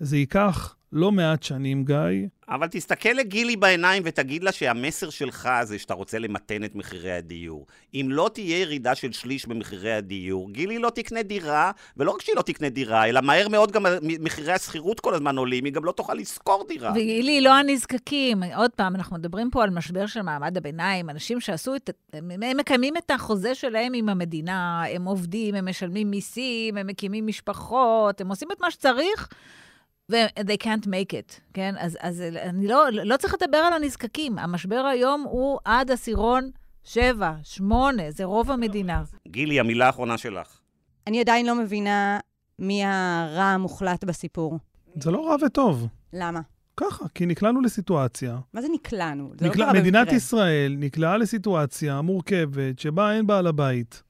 [0.00, 1.96] זה ייקח לא מעט שנים, גיא.
[2.48, 7.66] אבל תסתכל לגילי בעיניים ותגיד לה שהמסר שלך זה שאתה רוצה למתן את מחירי הדיור.
[7.94, 12.36] אם לא תהיה ירידה של שליש במחירי הדיור, גילי לא תקנה דירה, ולא רק שהיא
[12.36, 13.86] לא תקנה דירה, אלא מהר מאוד גם
[14.20, 16.90] מחירי השכירות כל הזמן עולים, היא גם לא תוכל לשכור דירה.
[16.90, 18.42] וגילי, לא הנזקקים.
[18.42, 21.90] עוד פעם, אנחנו מדברים פה על משבר של מעמד הביניים, אנשים שעשו את...
[22.12, 28.20] הם מקיימים את החוזה שלהם עם המדינה, הם עובדים, הם משלמים מיסים, הם מקימים משפחות,
[28.20, 29.28] הם עושים את מה שצריך.
[30.10, 31.74] ו-they can't make it, כן?
[31.78, 34.38] אז, אז אני לא, לא צריך לדבר על הנזקקים.
[34.38, 36.50] המשבר היום הוא עד עשירון
[36.84, 39.02] 7, 8, זה רוב המדינה.
[39.28, 40.60] גילי, המילה האחרונה שלך.
[41.06, 42.18] אני עדיין לא מבינה
[42.58, 44.58] מי הרע המוחלט בסיפור.
[45.00, 45.86] זה לא רע וטוב.
[46.12, 46.40] למה?
[46.76, 48.38] ככה, כי נקלענו לסיטואציה.
[48.52, 49.32] מה זה נקלענו?
[49.38, 50.16] זה לא נקלע, לא קרה מדינת במקרה.
[50.16, 54.02] ישראל נקלעה לסיטואציה מורכבת, שבה אין בעל הבית.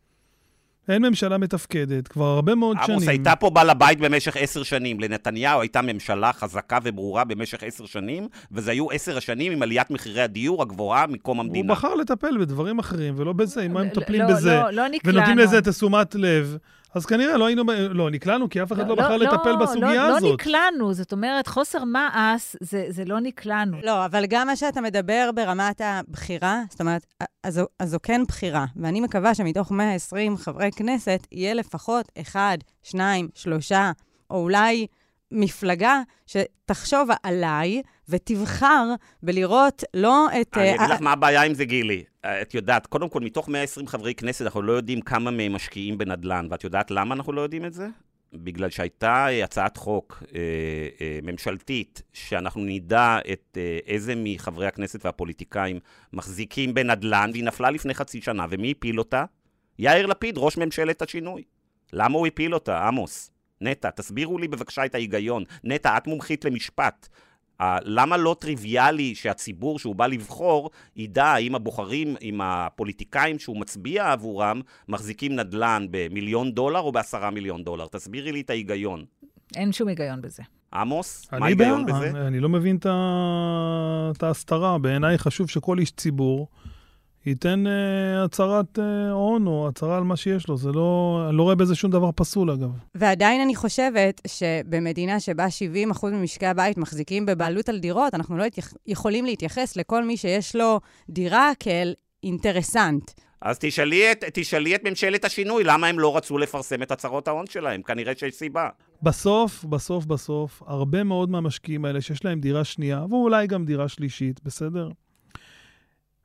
[0.89, 2.99] אין ממשלה מתפקדת כבר הרבה מאוד עמוס, שנים.
[2.99, 5.01] עמוס, הייתה פה בעל הבית במשך עשר שנים.
[5.01, 10.23] לנתניהו הייתה ממשלה חזקה וברורה במשך עשר שנים, וזה היו עשר השנים עם עליית מחירי
[10.23, 11.73] הדיור הגבוהה מקום המדינה.
[11.73, 13.67] הוא בחר לטפל בדברים אחרים, ולא בזה.
[13.67, 15.19] אם הם מטפלים לא, בזה, לא, לא נקלענו.
[15.19, 16.57] ונותנים לזה את תשומת לב,
[16.95, 19.57] אז כנראה לא היינו, לא, נקלענו, כי אף אחד לא, לא בחר לא, לטפל לא,
[19.57, 20.23] בסוגיה לא, הזאת.
[20.23, 23.77] לא נקלענו, זאת אומרת, חוסר מעש, זה, זה לא נקלענו.
[23.83, 27.07] לא, אבל גם מה שאתה מדבר ברמת הבחירה, זאת אומרת,
[27.43, 33.29] אז, אז זו כן בחירה, ואני מקווה שמתוך 120 חברי כנסת, יהיה לפחות אחד, שניים,
[33.35, 33.93] שלושה,
[34.31, 34.87] או אולי
[35.31, 40.57] מפלגה שתחשוב עליי ותבחר בלראות לא את...
[40.59, 42.05] אני אגיד לך מה הבעיה עם זה, גילי.
[42.21, 46.47] את יודעת, קודם כל, מתוך 120 חברי כנסת, אנחנו לא יודעים כמה מהם משקיעים בנדל"ן,
[46.51, 47.89] ואת יודעת למה אנחנו לא יודעים את זה?
[48.35, 50.39] בגלל שהייתה הצעת חוק אה,
[51.01, 55.81] אה, ממשלתית, שאנחנו נדע את אה, איזה מחברי הכנסת והפוליטיקאים
[56.13, 59.25] מחזיקים בנדל"ן, והיא נפלה לפני חצי שנה, ומי הפיל אותה?
[59.79, 61.43] יאיר לפיד, ראש ממשלת השינוי.
[61.93, 63.31] למה הוא הפיל אותה, עמוס?
[63.61, 65.45] נטע, תסבירו לי בבקשה את ההיגיון.
[65.65, 67.09] נטע, את מומחית למשפט.
[67.85, 74.61] למה לא טריוויאלי שהציבור שהוא בא לבחור ידע האם הבוחרים, אם הפוליטיקאים שהוא מצביע עבורם
[74.89, 77.87] מחזיקים נדל"ן במיליון דולר או בעשרה מיליון דולר?
[77.87, 79.05] תסבירי לי את ההיגיון.
[79.57, 80.43] אין שום היגיון בזה.
[80.75, 82.11] עמוס, מה ההיגיון בזה?
[82.11, 84.79] אני, אני לא מבין את ההסתרה.
[84.79, 86.49] בעיניי חשוב שכל איש ציבור...
[87.27, 90.57] ייתן uh, הצהרת uh, הון או הצהרה על מה שיש לו.
[90.57, 92.71] זה לא, אני לא רואה בזה שום דבר פסול, אגב.
[92.95, 95.47] ועדיין אני חושבת שבמדינה שבה
[95.93, 98.73] 70% ממשקי הבית מחזיקים בבעלות על דירות, אנחנו לא התייח...
[98.87, 103.11] יכולים להתייחס לכל מי שיש לו דירה כאל אינטרסנט.
[103.43, 107.47] אז תשאלי את, תשאלי את ממשלת השינוי, למה הם לא רצו לפרסם את הצהרות ההון
[107.47, 107.83] שלהם?
[107.83, 108.69] כנראה שיש סיבה.
[109.03, 114.41] בסוף, בסוף, בסוף, הרבה מאוד מהמשקיעים האלה שיש להם דירה שנייה, ואולי גם דירה שלישית,
[114.45, 114.89] בסדר?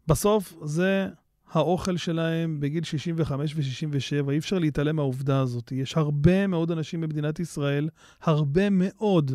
[0.10, 1.08] בסוף זה
[1.52, 5.72] האוכל שלהם בגיל 65 ו-67, אי אפשר להתעלם מהעובדה הזאת.
[5.72, 7.90] יש הרבה מאוד אנשים במדינת ישראל,
[8.22, 9.32] הרבה מאוד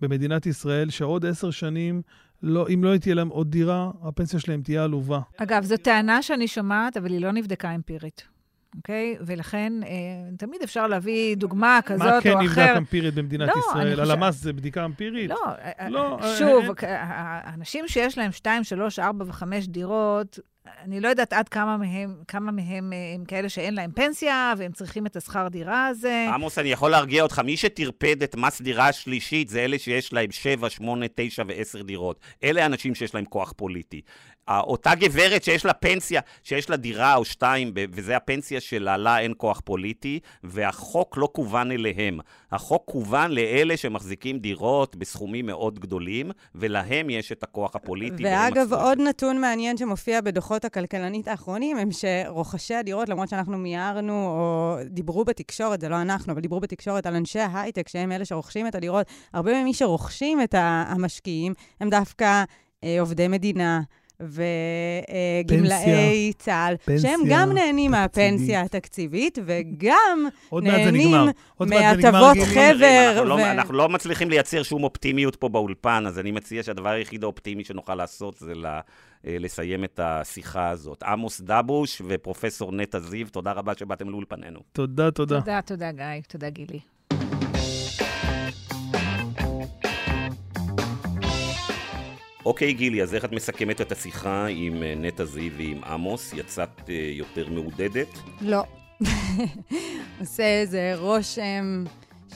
[0.00, 2.02] במדינת ישראל, שעוד עשר שנים,
[2.42, 5.20] לא, אם לא תהיה להם עוד דירה, הפנסיה שלהם תהיה עלובה.
[5.36, 8.33] אגב, זו טענה שאני שומעת, אבל היא לא נבדקה אמפירית.
[8.76, 9.16] אוקיי?
[9.20, 9.88] ולכן, אה,
[10.38, 12.34] תמיד אפשר להביא דוגמה כזאת או אחרת.
[12.34, 14.00] מה כן נבדק אמפירית במדינת לא, ישראל?
[14.00, 15.30] הלמ"ס זה בדיקה אמפירית?
[15.30, 16.64] לא, אה, לא אה, שוב,
[17.54, 20.38] אנשים שיש להם 2, 3, 4 ו-5 דירות,
[20.84, 25.06] אני לא יודעת עד כמה מהם, כמה מהם הם כאלה שאין להם פנסיה, והם צריכים
[25.06, 26.26] את השכר דירה הזה.
[26.34, 30.30] עמוס, אני יכול להרגיע אותך, מי שטרפד את מס דירה השלישית זה אלה שיש להם
[30.30, 32.20] 7, 8, 9 ו-10 דירות.
[32.44, 34.00] אלה אנשים שיש להם כוח פוליטי.
[34.48, 39.34] אותה גברת שיש לה פנסיה, שיש לה דירה או שתיים, וזה הפנסיה שלה, לה אין
[39.36, 42.18] כוח פוליטי, והחוק לא כוון אליהם.
[42.52, 48.24] החוק כוון לאלה שמחזיקים דירות בסכומים מאוד גדולים, ולהם יש את הכוח הפוליטי.
[48.24, 54.76] ואגב, עוד נתון מעניין שמופיע בדוחות הכלכלנית האחרונים, הם שרוכשי הדירות, למרות שאנחנו מיהרנו, או
[54.86, 58.74] דיברו בתקשורת, זה לא אנחנו, אבל דיברו בתקשורת על אנשי ההייטק, שהם אלה שרוכשים את
[58.74, 62.44] הדירות, הרבה ממי שרוכשים את המשקיעים, הם דווקא
[62.84, 63.80] אה, עובדי מדינה.
[64.20, 71.16] וגמלאי צה"ל, שהם גם נהנים מהפנסיה התקציבית וגם נהנים
[71.60, 73.12] מהטבות חבר.
[73.12, 73.28] אנחנו, ו...
[73.28, 77.64] לא, אנחנו לא מצליחים לייצר שום אופטימיות פה באולפן, אז אני מציע שהדבר היחיד האופטימי
[77.64, 78.80] שנוכל לעשות זה לה,
[79.26, 81.02] אה, לסיים את השיחה הזאת.
[81.02, 84.60] עמוס דבוש ופרופסור נטע זיו, תודה רבה שבאתם לאולפנינו.
[84.72, 85.40] תודה, תודה.
[85.40, 86.22] תודה, תודה, גיא.
[86.28, 86.93] תודה, גילי.
[92.44, 96.32] אוקיי, גילי, אז איך את מסכמת את השיחה עם אה, נטע זיו ועם עמוס?
[96.32, 98.08] יצאת אה, יותר מעודדת?
[98.40, 98.62] לא.
[100.20, 101.84] עושה איזה רושם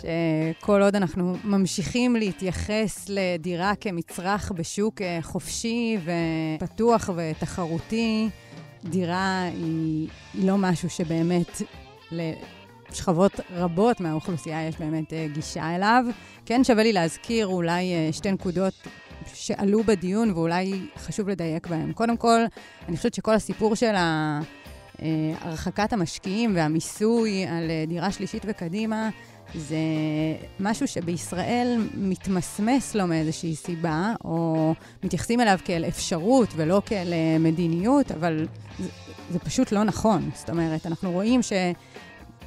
[0.01, 5.99] שכל עוד אנחנו ממשיכים להתייחס לדירה כמצרך בשוק אה, חופשי
[6.61, 8.29] ופתוח ותחרותי,
[8.85, 11.63] דירה היא, היא לא משהו שבאמת
[12.93, 16.05] שכבות רבות מהאוכלוסייה יש באמת גישה אליו.
[16.47, 18.75] כן שווה לי להזכיר אולי שתי נקודות
[19.35, 21.93] שעלו בדיון ואולי חשוב לדייק בהם.
[21.93, 22.41] קודם כל,
[22.89, 23.95] אני חושבת שכל הסיפור של
[25.41, 29.11] הרחקת המשקיעים והמיסוי על דירה שלישית וקדימה,
[29.55, 29.77] זה
[30.61, 34.75] משהו שבישראל מתמסמס לו מאיזושהי סיבה, או
[35.05, 38.47] מתייחסים אליו כאל אפשרות ולא כאל מדיניות, אבל
[38.79, 38.89] זה,
[39.31, 40.31] זה פשוט לא נכון.
[40.35, 41.53] זאת אומרת, אנחנו רואים ש...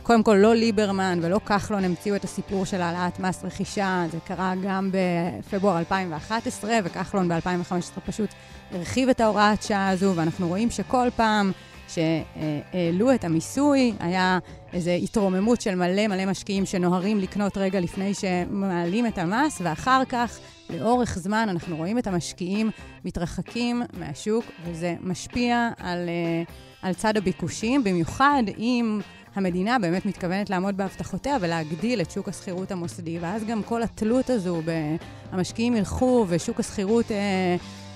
[0.04, 4.54] קודם כל, לא ליברמן ולא כחלון המציאו את הסיפור של העלאת מס רכישה, זה קרה
[4.64, 8.30] גם בפברואר 2011, וכחלון ב-2015 פשוט
[8.72, 11.52] הרחיב את ההוראת שעה הזו, ואנחנו רואים שכל פעם
[11.88, 14.40] שהעלו את המיסוי, היה
[14.74, 20.40] איזו התרוממות של מלא מלא משקיעים שנוהרים לקנות רגע לפני שמעלים את המס, ואחר כך,
[20.70, 22.72] לאורך זמן, אנחנו רואים את המשקיעים
[23.06, 26.10] מתרחקים מהשוק, וזה משפיע על,
[26.82, 29.02] על צד הביקושים, במיוחד אם...
[29.36, 34.62] המדינה באמת מתכוונת לעמוד בהבטחותיה ולהגדיל את שוק השכירות המוסדי, ואז גם כל התלות הזו,
[35.32, 37.18] המשקיעים ילכו ושוק השכירות אה,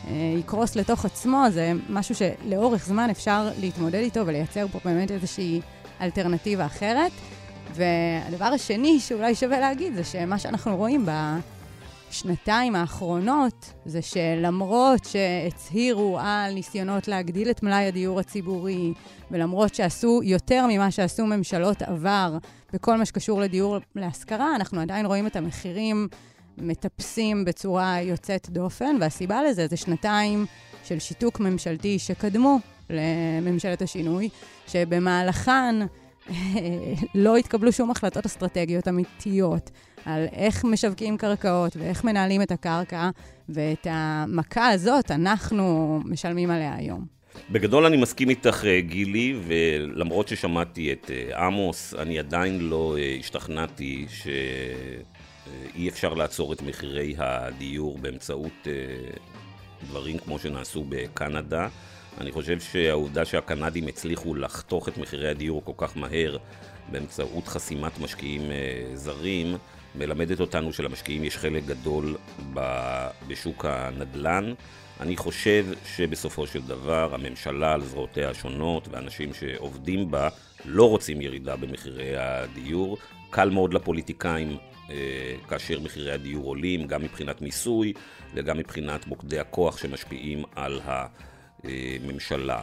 [0.07, 5.61] אה, יקרוס לתוך עצמו, זה משהו שלאורך זמן אפשר להתמודד איתו ולייצר פה באמת איזושהי
[6.01, 7.11] אלטרנטיבה אחרת.
[7.73, 11.05] והדבר השני שאולי שווה להגיד זה שמה שאנחנו רואים
[12.15, 18.93] בשנתיים האחרונות זה שלמרות שהצהירו על ניסיונות להגדיל את מלאי הדיור הציבורי,
[19.31, 22.37] ולמרות שעשו יותר ממה שעשו ממשלות עבר
[22.73, 26.07] בכל מה שקשור לדיור להשכרה, אנחנו עדיין רואים את המחירים
[26.57, 30.45] מטפסים בצורה יוצאת דופן, והסיבה לזה זה שנתיים
[30.83, 32.59] של שיתוק ממשלתי שקדמו
[32.89, 34.29] לממשלת השינוי,
[34.67, 35.75] שבמהלכן
[37.15, 39.71] לא התקבלו שום החלטות אסטרטגיות אמיתיות
[40.05, 43.09] על איך משווקים קרקעות ואיך מנהלים את הקרקע,
[43.49, 47.15] ואת המכה הזאת אנחנו משלמים עליה היום.
[47.51, 53.15] בגדול אני מסכים איתך, אה, גילי, ולמרות ששמעתי את אה, עמוס, אני עדיין לא אה,
[53.19, 58.67] השתכנעתי שאי אפשר לעצור את מחירי הדיור באמצעות
[59.87, 61.67] דברים כמו שנעשו בקנדה.
[62.21, 66.37] אני חושב שהעובדה שהקנדים הצליחו לחתוך את מחירי הדיור כל כך מהר
[66.91, 68.41] באמצעות חסימת משקיעים
[68.93, 69.57] זרים,
[69.97, 72.15] מלמדת אותנו שלמשקיעים יש חלק גדול
[73.27, 74.53] בשוק הנדל"ן.
[74.99, 75.65] אני חושב
[75.95, 80.29] שבסופו של דבר הממשלה על זרועותיה השונות ואנשים שעובדים בה
[80.65, 82.97] לא רוצים ירידה במחירי הדיור.
[83.29, 84.57] קל מאוד לפוליטיקאים
[84.89, 84.95] אה,
[85.47, 87.93] כאשר מחירי הדיור עולים, גם מבחינת מיסוי
[88.33, 90.81] וגם מבחינת מוקדי הכוח שמשפיעים על
[91.63, 92.61] הממשלה.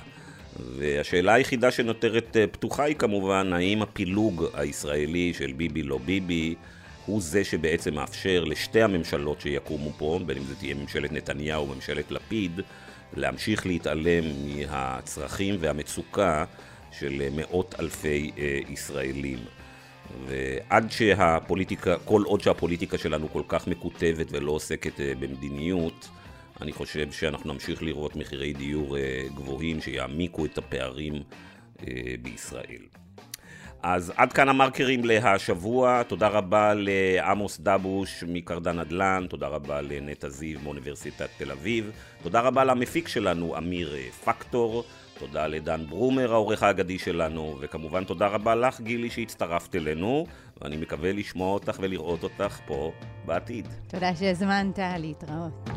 [0.77, 6.55] והשאלה היחידה שנותרת אה, פתוחה היא כמובן, האם הפילוג הישראלי של ביבי לא ביבי
[7.07, 11.75] הוא זה שבעצם מאפשר לשתי הממשלות שיקומו פה, בין אם זה תהיה ממשלת נתניהו או
[11.75, 12.61] ממשלת לפיד,
[13.17, 16.45] להמשיך להתעלם מהצרכים והמצוקה
[16.99, 19.39] של מאות אלפי אה, ישראלים.
[20.27, 26.09] ועד שהפוליטיקה, כל עוד שהפוליטיקה שלנו כל כך מקוטבת ולא עוסקת אה, במדיניות,
[26.61, 31.23] אני חושב שאנחנו נמשיך לראות מחירי דיור אה, גבוהים שיעמיקו את הפערים
[32.23, 33.02] בישראל.
[33.83, 40.59] אז עד כאן המרקרים להשבוע, תודה רבה לעמוס דבוש מקרדן נדל"ן, תודה רבה לנטע זיו
[40.63, 41.91] מאוניברסיטת תל אביב,
[42.23, 44.85] תודה רבה למפיק שלנו אמיר פקטור,
[45.19, 50.27] תודה לדן ברומר העורך האגדי שלנו, וכמובן תודה רבה לך גילי שהצטרפת אלינו,
[50.61, 52.93] ואני מקווה לשמוע אותך ולראות אותך פה
[53.25, 53.69] בעתיד.
[53.89, 55.71] תודה שהזמנת להתראות.